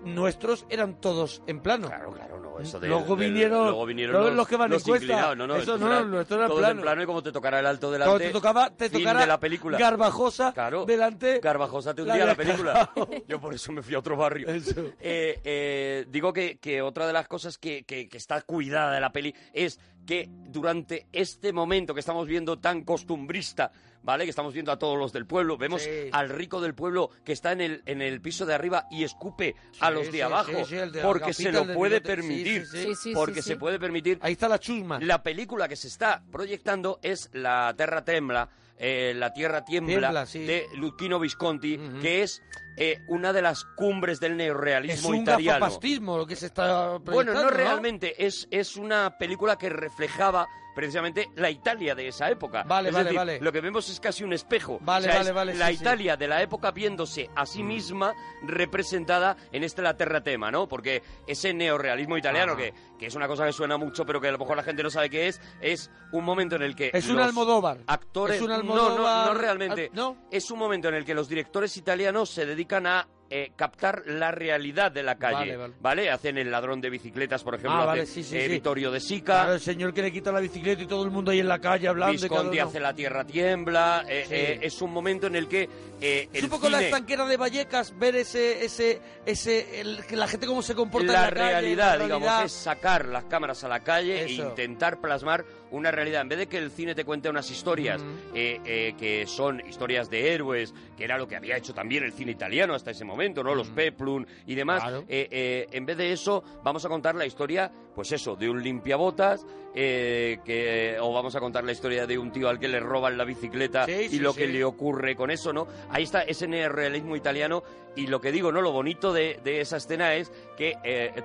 [0.04, 1.88] nuestros, eran todos en plano.
[1.88, 4.72] Claro, claro, no, eso de, Luego del- vinieron- luego vinieron los, los que van en
[4.74, 5.04] los cuesta.
[5.04, 6.74] inclinados, no, no, Eso no, esto era todos plano.
[6.80, 9.26] en plano y como te tocará el alto delante, Cuando te tocaba, te tocara de
[9.26, 9.78] la película.
[9.78, 10.84] Garbajosa Claro.
[10.84, 11.40] delante.
[11.40, 12.92] Garbajosa te la hundía la había película.
[13.28, 14.48] Yo por eso me fui a otro barrio.
[14.50, 19.00] Eh, eh, digo que, que otra de las cosas que, que- que está cuidada de
[19.00, 23.70] la peli es que durante este momento que estamos viendo tan costumbrista,
[24.02, 24.24] ¿vale?
[24.24, 25.90] Que estamos viendo a todos los del pueblo, vemos Sí.
[26.12, 29.54] al rico del pueblo que está en el, en el piso de arriba y escupe
[29.80, 32.66] a los de sí, abajo sí, sí, el de la porque se lo puede permitir.
[32.66, 32.82] sí, sí.
[32.86, 34.98] Sí, sí, porque sí, se puede permitir Ahí está la chusma.
[35.00, 38.48] la película que se está proyectando es La Terra Tembla,
[38.78, 40.40] eh, La Tierra Tiembla, Tiembla, sí.
[40.44, 42.42] de Luchino Visconti, que es
[42.76, 45.68] eh, una de las cumbres del Es neorrealismo un italiano.
[46.16, 51.30] lo que se está Bueno, proyectando, no realmente, es, es una película que reflejaba precisamente
[51.36, 52.62] la Italia de esa época.
[52.64, 53.40] Vale, Es vale, decir, vale.
[53.40, 54.78] Lo que vemos es casi un espejo.
[54.82, 55.82] Vale, O sea, vale, vale, La sí, sí.
[55.82, 60.68] Italia de la época viéndose a sí misma representada en este La Terra Tema, ¿no?
[60.68, 64.32] Porque ese neorrealismo italiano, que, que es una cosa que suena mucho, pero que a
[64.32, 67.08] lo mejor la gente no sabe qué es, es un momento en el que Es
[67.08, 67.78] un los Almodóvar.
[67.86, 68.36] actores...
[68.36, 69.88] Es un No, Almodóvar- no, no realmente.
[69.92, 70.16] Ah, ¿no?
[70.30, 74.30] Es un momento en el que los directores italianos se dedican a eh, captar la
[74.30, 76.10] realidad de la calle, Vale, vale.
[76.10, 78.48] Hacen El ladrón de bicicletas, por ejemplo, Ah, vale, sí, sí, eh, sí.
[78.52, 81.30] Vittorio de Sica, Claro, el señor que le quita la bicicleta y todo el mundo
[81.30, 82.12] ahí en la calle hablando.
[82.12, 84.66] Visconti hace La tierra tiembla, eh, Sí.
[84.66, 85.68] es un momento en el que
[86.00, 90.26] Es el un poco la estanquera de Vallecas, ver ese, ese, ese, el- que la
[90.28, 92.44] gente cómo se comporta la, en la calle, realidad, la digamos, realidad.
[92.46, 96.22] es sacar las cámaras a la calle e intentar plasmar una realidad.
[96.22, 98.02] En vez de que el cine te cuente unas historias
[98.34, 102.12] eh, eh, que son historias de héroes, que era lo que había hecho también el
[102.12, 103.54] cine italiano hasta ese momento, ¿no?
[103.54, 104.82] Los Peplum y demás.
[104.82, 105.04] Claro.
[105.08, 109.44] eh, en vez de eso, vamos a contar la historia, pues eso, de un limpiabotas,
[109.74, 113.24] que, o vamos a contar la historia de un tío al que le roban la
[113.24, 115.66] bicicleta Sí, y sí, lo que le ocurre con eso, ¿no?
[115.88, 117.62] Ahí está ese neorrealismo italiano
[117.96, 118.60] y lo que digo, ¿no?
[118.60, 120.74] Lo bonito de, de esa escena es que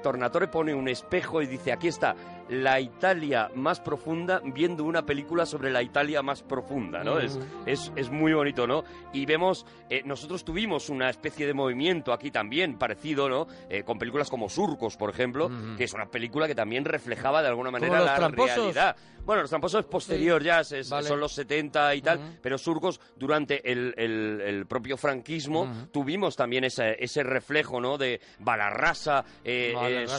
[0.01, 2.15] Tornatore pone un espejo y dice, aquí está
[2.49, 7.19] la Italia más profunda viendo una película sobre la Italia más profunda, ¿no?
[7.19, 8.83] Es, es, es muy bonito, ¿no?
[9.13, 13.47] Y vemos, eh, nosotros tuvimos una especie de movimiento aquí también parecido, ¿no?
[13.69, 17.49] Eh, con películas como Surcos, por ejemplo, que es una película que también reflejaba de
[17.49, 18.57] alguna manera la Tramposos.
[18.57, 18.95] realidad.
[19.27, 21.05] Bueno, Los Tramposos es posterior ya, es- es- Vale.
[21.07, 26.63] son los 70 y tal, pero Surcos, durante el, el- el propio franquismo, tuvimos también
[26.63, 27.97] ese, ese reflejo, ¿no?
[27.97, 30.15] De Balarrasa, eh, Balarrasa,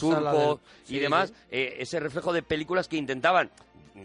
[0.52, 0.56] eh,
[0.88, 1.34] y demás, sí.
[1.50, 3.50] eh, ese reflejo de películas que intentaban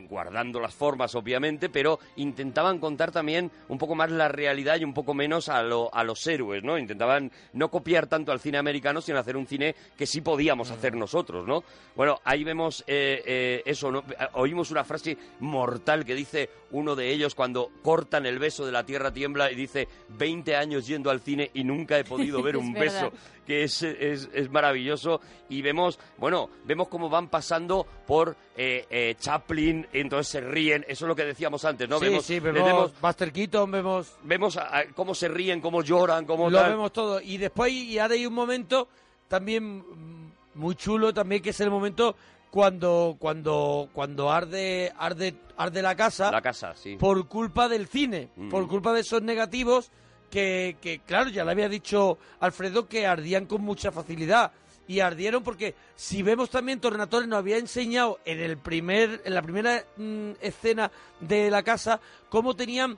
[0.09, 4.93] guardando las formas obviamente, pero intentaban contar también un poco más la realidad y un
[4.93, 6.77] poco menos a, lo- a los héroes, ¿no?
[6.77, 10.95] Intentaban no copiar tanto al cine americano, sino hacer un cine que sí podíamos hacer
[10.95, 11.63] nosotros, ¿no?
[11.95, 14.03] Bueno, ahí vemos eh, eh, eso, ¿no?
[14.33, 18.83] Oímos una frase mortal que dice uno de ellos cuando cortan el beso de la
[18.83, 19.87] tierra tiembla y dice
[20.17, 23.11] 20 años yendo al cine y nunca he podido ver un verdad.
[23.11, 25.19] beso que es, es, es maravilloso
[25.49, 31.05] y vemos, bueno, vemos cómo van pasando por eh, eh, Chaplin, entonces se ríen, eso
[31.05, 31.99] es lo que decíamos antes, ¿no?
[31.99, 34.15] sí, vemos, sí, vemos, vemos, Buster Keaton, vemos...
[34.23, 36.71] vemos a- a cómo se ríen, cómo lloran, cómo Lo tal.
[36.71, 37.19] vemos todo.
[37.21, 38.87] Y después, y ahora hay un momento
[39.27, 42.15] también mm, muy chulo también, que es el momento
[42.51, 46.97] cuando cuando cuando arde arde arde la casa La casa, sí.
[46.97, 48.49] por culpa del cine, Mm.
[48.49, 49.91] por culpa de esos negativos
[50.33, 54.51] que, que, claro, ya le había dicho Alfredo que ardían con mucha facilidad.
[54.87, 59.41] Y ardieron porque si vemos también Tornatore nos había enseñado en el primer en la
[59.43, 62.97] primera mm, escena de la casa cómo tenían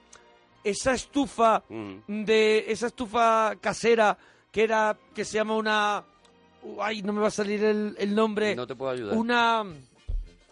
[0.63, 2.23] esa estufa Mm.
[2.25, 4.17] de esa estufa casera
[4.51, 6.03] que era que se llama una
[6.81, 9.15] ay no me va a salir el, el nombre No te puedo ayudar.
[9.15, 9.63] una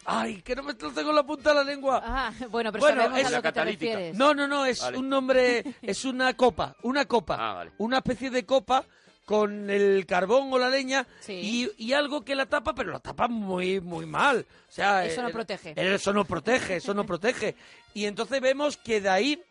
[0.06, 2.82] ay que no me lo tengo en la punta de la lengua Ah, bueno, pero
[2.84, 3.92] Bueno, sabemos es a la lo que te catalítica.
[3.94, 4.18] refieres.
[4.18, 4.98] no, no, no, es Vale.
[4.98, 7.72] un nombre, es una copa, una copa, Ah, vale.
[7.78, 8.86] una especie de copa
[9.26, 11.34] con el carbón o la leña Sí.
[11.78, 14.46] y, y algo que la tapa, pero la tapa muy, muy mal.
[14.68, 15.74] O sea, Eso no eh, protege.
[15.96, 17.56] Eso no protege, eso no protege.
[17.96, 19.42] Y entonces vemos que de ahí,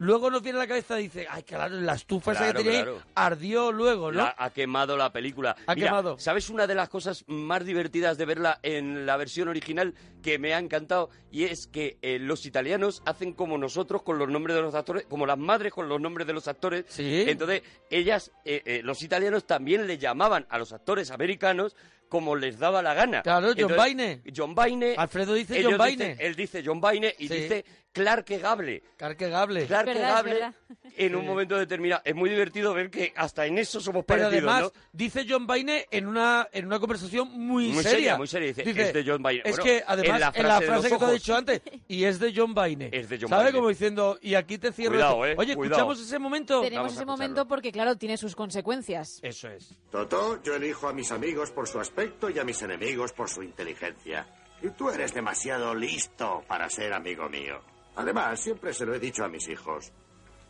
[0.00, 2.64] luego nos viene a la cabeza y dice, ay, claro, la estufa esa que Claro,
[2.64, 4.18] tenía ahí ardió luego, ¿no?
[4.24, 5.54] La- ha quemado la película.
[5.66, 6.18] Ha Mira, quemado.
[6.18, 10.52] ¿Sabes una de las cosas más divertidas de verla en la versión original que me
[10.54, 11.10] ha encantado?
[11.30, 15.04] Y es que eh, los italianos hacen como nosotros con los nombres de los actores,
[15.08, 16.86] como las madres con los nombres de los actores.
[16.88, 17.24] Sí.
[17.28, 21.76] Entonces, ellas, eh, eh, los italianos también le llamaban a los actores americanos
[22.10, 23.22] como les daba la gana.
[23.22, 24.22] Claro, John Entonces, Baine.
[24.36, 24.94] John Baine.
[24.98, 26.08] Alfredo dice John Baine.
[26.10, 27.34] dicen- él dice John Baine y Sí.
[27.34, 28.82] dice Clark Gable.
[28.96, 30.54] Clark Es verdad, es Gable verdad.
[30.96, 32.02] en un momento determinado.
[32.04, 34.80] Es muy divertido ver que hasta en eso somos Pero parecidos, además, ¿no?
[34.92, 38.52] dice John Baine en una, en una conversación muy, Muy seria, muy seria.
[38.52, 39.42] Dice, "Es de John Baine".
[39.44, 41.12] Es Bueno, que, además, en la en la frase frase que te he ojos.
[41.14, 42.90] dicho antes, y es de John Baine.
[42.92, 43.44] Es de John ¿Sabe?
[43.44, 43.58] Baine.
[43.58, 45.76] Como diciendo, y aquí te cierro Cuidado, eh, Oye, cuidado.
[45.76, 46.60] ¿escuchamos ese momento?
[46.60, 49.18] Tenemos ese momento porque, claro, tiene sus consecuencias.
[49.22, 49.74] Eso es.
[49.90, 53.42] Toto, yo elijo a mis amigos por su aspecto y a mis enemigos por su
[53.42, 54.26] inteligencia.
[54.62, 57.60] Y tú eres demasiado listo para ser amigo mío.
[57.96, 59.92] Además, siempre se lo he dicho a mis hijos.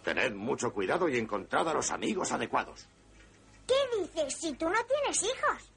[0.04, 2.88] Tened mucho cuidado y encontrad a los amigos adecuados.
[3.66, 5.72] ¿Qué dices si tú no tienes hijos?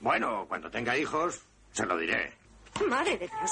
[0.00, 2.32] Bueno, cuando tenga hijos, se lo diré.
[2.88, 3.50] Madre de Dios.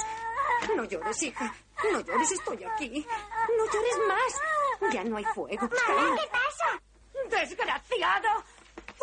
[0.76, 1.54] No llores, hija.
[1.92, 3.06] No llores, estoy aquí.
[3.56, 4.92] No llores más.
[4.92, 5.68] Ya no hay fuego.
[5.88, 7.40] Mamá, ¿qué pasa?
[7.40, 8.44] ¡Desgraciado!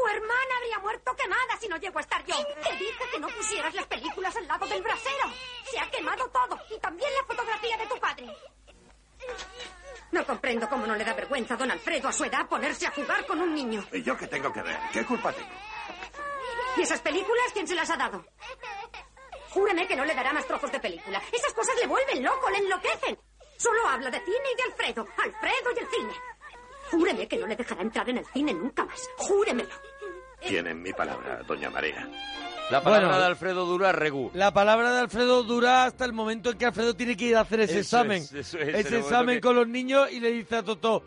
[0.02, 2.34] Tu hermana habría muerto quemada si no llego a estar yo.
[2.36, 5.32] Te dije que no pusieras las películas al lado del brasero.
[5.70, 6.60] Se ha quemado todo.
[6.76, 8.26] Y también la fotografía de tu padre.
[10.12, 12.92] No comprendo cómo no le da vergüenza a don Alfredo a su edad ponerse a
[12.92, 13.86] jugar con un niño.
[13.92, 14.80] ¿Y yo qué tengo que ver?
[14.92, 15.52] ¿Qué culpa tengo?
[16.78, 18.26] ¿Y esas películas quién se las ha dado?
[19.52, 21.22] Júreme que no le dará más trozos de película.
[21.32, 23.20] Esas cosas le vuelven loco, le enloquecen.
[23.56, 25.08] Solo habla de cine y de Alfredo.
[25.16, 26.14] Alfredo y el cine.
[26.90, 29.08] Júreme que no le dejará entrar en el cine nunca más.
[29.18, 29.91] Júremelo.
[30.48, 32.08] Tienen mi palabra, doña María.
[32.70, 34.32] La palabra Bueno, de Alfredo dura regu.
[34.34, 37.42] La palabra de Alfredo dura hasta el momento en que Alfredo tiene que ir a
[37.42, 38.22] hacer ese Eso examen.
[38.22, 41.04] es, eso ese examen que- con los niños y le dice a Toto,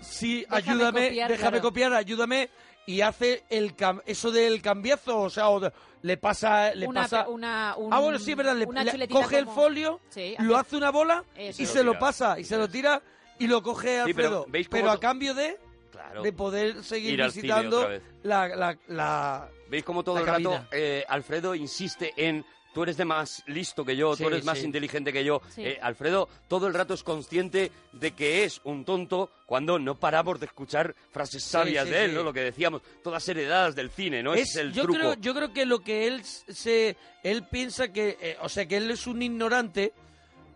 [0.00, 1.62] sí, Déjame ayúdame, copiar, déjame claro.
[1.62, 2.50] copiar, ayúdame.
[2.84, 6.74] Y hace el cam- eso del cambiazo, o sea, o de- le pasa...
[6.74, 10.34] Le Una- pasa una- un- ah, bueno, sí, es verdad, le, coge el folio, Sí,
[10.40, 11.62] lo hace- una bola Eso.
[11.62, 13.00] y Se se lo pasa, y se lo tira
[13.38, 14.46] y lo coge Sí, pero Alfredo.
[14.48, 15.58] ¿veis cómo pero a cambio de,
[16.02, 16.22] Claro.
[16.22, 17.88] de poder seguir Ir visitando
[18.24, 20.68] la, la, la- ¿Veis cómo todo el rato cabina.
[20.72, 22.44] eh, Alfredo insiste en
[22.74, 24.64] tú eres de más listo que yo, Sí, tú eres más sí.
[24.64, 25.40] inteligente que yo?
[25.50, 25.62] Sí.
[25.64, 30.40] Eh, Alfredo todo el rato es consciente de que es un tonto cuando no paramos
[30.40, 32.16] de escuchar frases sabias sí, de él, sí.
[32.16, 32.22] ¿no?
[32.22, 34.32] Lo que decíamos, todas heredadas del cine, ¿no?
[34.34, 34.98] Ese es, el yo truco.
[34.98, 38.76] creo yo creo que lo que él se él piensa que eh, o sea que
[38.78, 39.92] él es un ignorante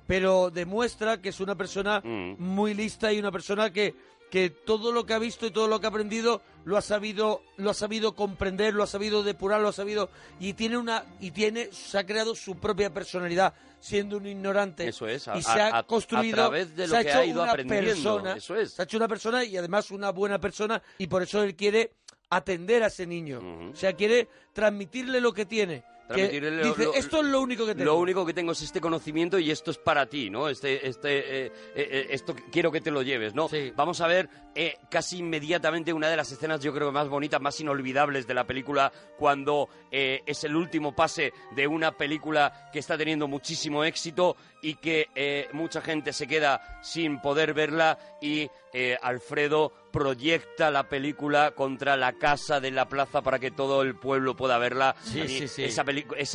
[0.07, 2.37] pero demuestra que es una persona Mm.
[2.39, 3.95] muy lista y una persona que
[4.37, 7.41] que todo lo que ha visto y todo lo que ha aprendido lo ha sabido
[7.57, 11.31] lo ha sabido comprender lo ha sabido depurar lo ha sabido y tiene una y
[11.31, 15.59] tiene se ha creado su propia personalidad siendo un ignorante Eso es, a- y se
[15.59, 18.37] ha a- a construido través de lo se ha hecho ha ido una aprendiendo, persona
[18.37, 18.73] eso es.
[18.75, 21.93] se ha hecho una persona y además una buena persona y por eso él quiere
[22.29, 23.71] atender a ese niño.
[23.73, 25.83] O sea, quiere transmitirle lo que tiene.
[26.07, 27.85] Transmitirle dice, lo- esto es lo único que tengo.
[27.93, 30.49] Lo único que tengo es este conocimiento y esto es para ti, ¿no?
[30.49, 33.49] Este, este, eh, eh, eh, esto quiero que te lo lleves, ¿no?
[33.49, 33.73] Sí.
[33.75, 37.61] Vamos a ver eh, casi inmediatamente una de las escenas, yo creo, más bonitas, más
[37.61, 43.27] inolvidables de la película, cuando es el último pase de una película que está teniendo
[43.29, 48.49] muchísimo éxito y que mucha gente se queda sin poder verla y
[48.79, 53.95] eh, Alfredo proyecta la película contra la casa de la plaza para que todo el
[53.97, 54.95] pueblo pueda verla.
[55.01, 55.65] Sí, A mí sí, sí.
[55.65, 55.83] Esa,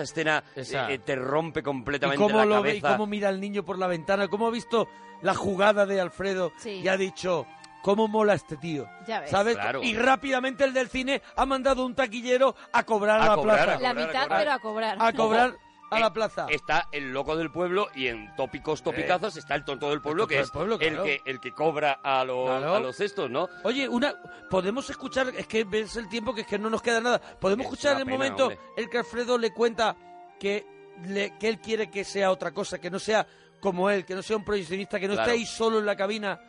[0.03, 0.91] escena Esa.
[0.91, 2.97] eh, te rompe y completamente cómo la lo ve y cabeza.
[2.97, 4.87] cómo mira al niño por la ventana, cómo ha visto
[5.21, 6.81] la jugada de Alfredo Sí.
[6.83, 7.45] y ha dicho,
[7.83, 8.87] cómo mola este tío.
[9.07, 9.29] Ya ves.
[9.29, 9.55] ¿Sabes?
[9.55, 9.83] Claro.
[9.83, 13.55] Y rápidamente el del cine ha mandado un taquillero a cobrar a, A la cobrar,
[13.65, 13.75] plaza.
[13.77, 14.39] a La mitad, cobrar.
[14.39, 14.97] pero a cobrar.
[14.99, 15.53] A cobrar
[15.91, 16.47] a eh, la plaza.
[16.49, 20.29] Está el loco del pueblo y en tópicos topicazos está el tonto del pueblo, tonto
[20.29, 21.03] que del es pueblo, claro.
[21.05, 22.75] el, que, el que cobra a los, Claro.
[22.75, 23.47] a los cestos, ¿no?
[23.63, 24.15] Oye, una
[24.49, 27.19] podemos escuchar, es que ves el tiempo que es que no nos queda nada.
[27.19, 28.59] Podemos Es escuchar el pena, momento hombre.
[28.77, 29.95] el que Alfredo le cuenta
[30.39, 30.65] que
[31.05, 33.27] le- que él quiere que sea otra cosa, que no sea
[33.59, 35.29] como él, que no sea un proyeccionista, que no Claro.
[35.31, 36.39] esté ahí solo en la cabina.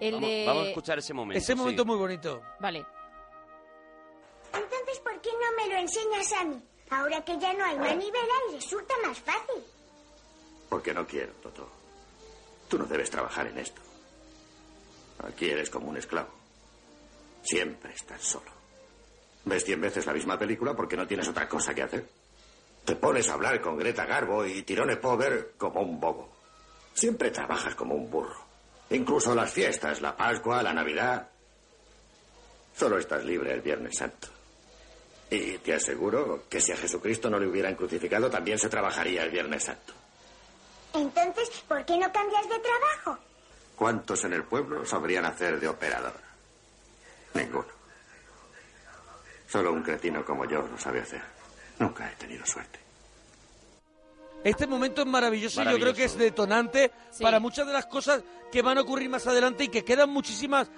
[0.00, 0.44] El Vamos, de...
[0.46, 1.38] vamos a escuchar ese momento.
[1.38, 1.58] Ese sí.
[1.58, 2.42] momento muy bonito.
[2.60, 2.84] Vale.
[4.52, 6.62] Entonces, ¿por qué no me lo enseñas a mí?
[6.90, 9.62] Ahora que ya no hay manivela resulta más fácil.
[10.68, 11.68] Porque no quiero, Toto.
[12.68, 13.80] Tú no debes trabajar en esto.
[15.26, 16.30] Aquí eres como un esclavo.
[17.42, 18.50] Siempre estás solo.
[19.44, 22.08] Ves cien veces la misma película porque no tienes otra cosa que hacer.
[22.84, 26.30] Te pones a hablar con Greta Garbo y Tirone Pover como un bobo.
[26.94, 28.46] Siempre trabajas como un burro.
[28.90, 31.28] Incluso las fiestas, la Pascua, la Navidad.
[32.74, 34.28] Solo estás libre el Viernes Santo.
[35.30, 39.30] Y te aseguro que si a Jesucristo no le hubieran crucificado, también se trabajaría el
[39.30, 39.92] Viernes Santo.
[40.94, 43.18] Entonces, ¿por qué no cambias de trabajo?
[43.76, 46.14] ¿Cuántos en el pueblo sabrían hacer de operador?
[47.34, 47.66] Ninguno.
[49.48, 51.22] Solo un cretino como yo lo sabe hacer.
[51.78, 52.78] Nunca he tenido suerte.
[54.44, 57.22] Este momento es maravilloso, y yo creo que es detonante Sí.
[57.22, 58.22] para muchas de las cosas
[58.52, 60.70] que van a ocurrir más adelante y que quedan muchísimas.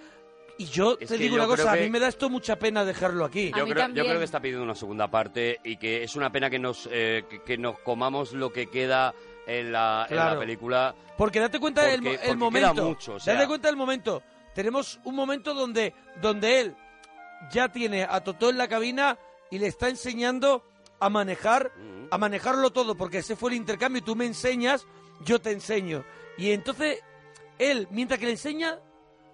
[0.60, 2.84] Y yo Es te digo yo una cosa, a mí me da esto mucha pena
[2.84, 3.50] dejarlo aquí.
[3.54, 4.06] A Yo mí creo, yo también.
[4.06, 7.24] creo que está pidiendo una segunda parte y que es una pena que nos, eh,
[7.30, 9.14] que, que nos comamos lo que queda
[9.46, 10.94] en la, en la película.
[11.16, 12.84] Porque date cuenta Porque- el, momento.
[12.84, 13.34] mucho, o sea.
[13.34, 14.22] Date cuenta del momento.
[14.54, 16.76] Tenemos un momento donde, donde él
[17.50, 19.16] ya tiene a Totó en la cabina
[19.50, 20.62] y le está enseñando
[20.98, 22.08] a manejar, Mm.
[22.10, 24.04] a manejarlo todo, porque ese fue el intercambio.
[24.04, 24.86] Tú me enseñas,
[25.24, 26.04] yo te enseño.
[26.36, 26.98] Y entonces
[27.58, 28.78] él, mientras que le enseña,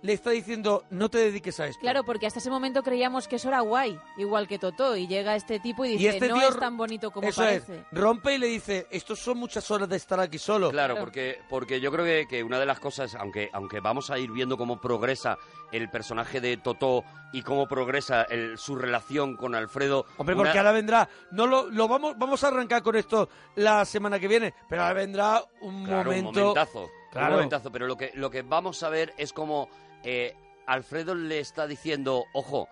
[0.06, 1.80] le está diciendo, no te dediques a esto.
[1.80, 5.34] Claro, porque hasta ese momento creíamos que eso era guay, igual que Totó, y llega
[5.36, 7.74] este tipo y dice, y este no es tan bonito como eso parece.
[7.80, 10.70] es, rompe y le dice, estos son muchas horas de estar aquí solo.
[10.70, 11.04] Claro, Claro.
[11.04, 14.30] porque, porque yo creo que, que una de las cosas, aunque, aunque vamos a ir
[14.30, 15.36] viendo cómo progresa
[15.72, 17.02] el personaje de Totó
[17.32, 20.06] y cómo progresa el- su relación con Alfredo.
[20.16, 23.84] Hombre, una- porque ahora vendrá, no lo, lo vamos, vamos a arrancar con esto la
[23.84, 26.28] semana que viene, pero ahora vendrá un Claro, momento.
[26.30, 26.88] un momentazo.
[27.10, 27.28] Claro.
[27.28, 27.72] Un momentazo.
[27.72, 29.68] Pero lo que, lo que vamos a ver es como
[30.02, 30.34] eh,
[30.66, 32.68] Alfredo le está diciendo, ojo,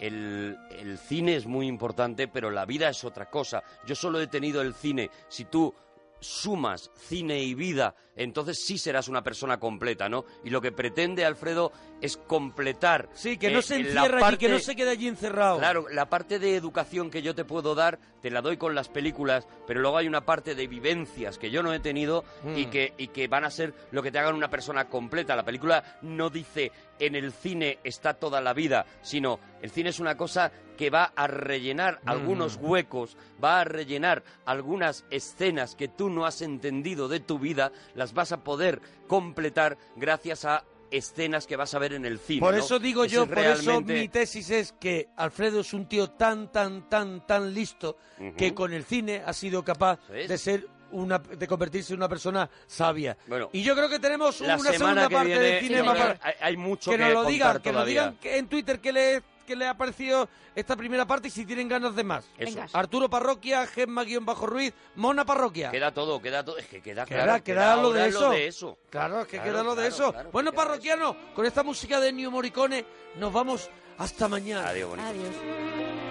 [0.00, 3.62] el, el cine es muy importante, pero la vida es otra cosa.
[3.86, 5.10] Yo solo he tenido el cine.
[5.28, 5.74] Si tú
[6.20, 10.24] sumas cine y vida, entonces sí serás una persona completa, ¿no?
[10.44, 13.08] Y lo que pretende Alfredo es completar.
[13.14, 15.58] Sí, que no eh, se encierra allí, parte- que no se quede allí encerrado.
[15.58, 18.88] Claro, la parte de educación que yo te puedo dar, te la doy con las
[18.88, 22.24] películas, pero luego hay una parte de vivencias que yo no he tenido
[22.56, 22.70] y, Mm.
[22.70, 25.36] que, y que van a ser lo que te hagan una persona completa.
[25.36, 30.00] La película no dice en el cine está toda la vida, sino el cine es
[30.00, 32.08] una cosa que va a rellenar Mm.
[32.10, 37.72] algunos huecos, va a rellenar algunas escenas que tú no has entendido de tu vida,
[37.94, 42.40] las vas a poder completar gracias a escenas que vas a ver en el cine.
[42.40, 42.60] Por ¿no?
[42.60, 46.10] eso digo yo, es por eso realmente- mi tesis es que Alfredo es un tío
[46.10, 48.36] tan, tan, tan, tan listo Ujú.
[48.36, 50.28] que con el cine ha sido capaz ¿Ves?
[50.28, 53.16] de ser una, de convertirse en una persona sabia.
[53.26, 55.96] Bueno, y yo creo que tenemos una segunda que parte viene, del cine sí, más
[55.98, 58.46] señor, para- hay, hay mucho que que, nos lo digan, que nos digan que en
[58.46, 62.04] Twitter qué le, qué le ha parecido esta primera parte y si tienen ganas de
[62.04, 62.28] más.
[62.36, 62.60] Eso.
[62.72, 65.70] Arturo Parroquia, Gemma-Ruiz, Mona Parroquia.
[65.70, 66.58] Queda todo, queda todo.
[66.58, 67.44] Es que queda Queda, claro.
[67.44, 68.32] queda lo de eso.
[68.32, 68.78] eso.
[68.90, 70.12] Claro, es que Claro, queda lo de claro, eso.
[70.12, 72.84] claro, bueno, queda parroquiano, con esta música de New Morricone
[73.16, 74.68] nos vamos hasta mañana.
[74.68, 75.08] Adiós, bonito.
[75.08, 76.05] Adiós.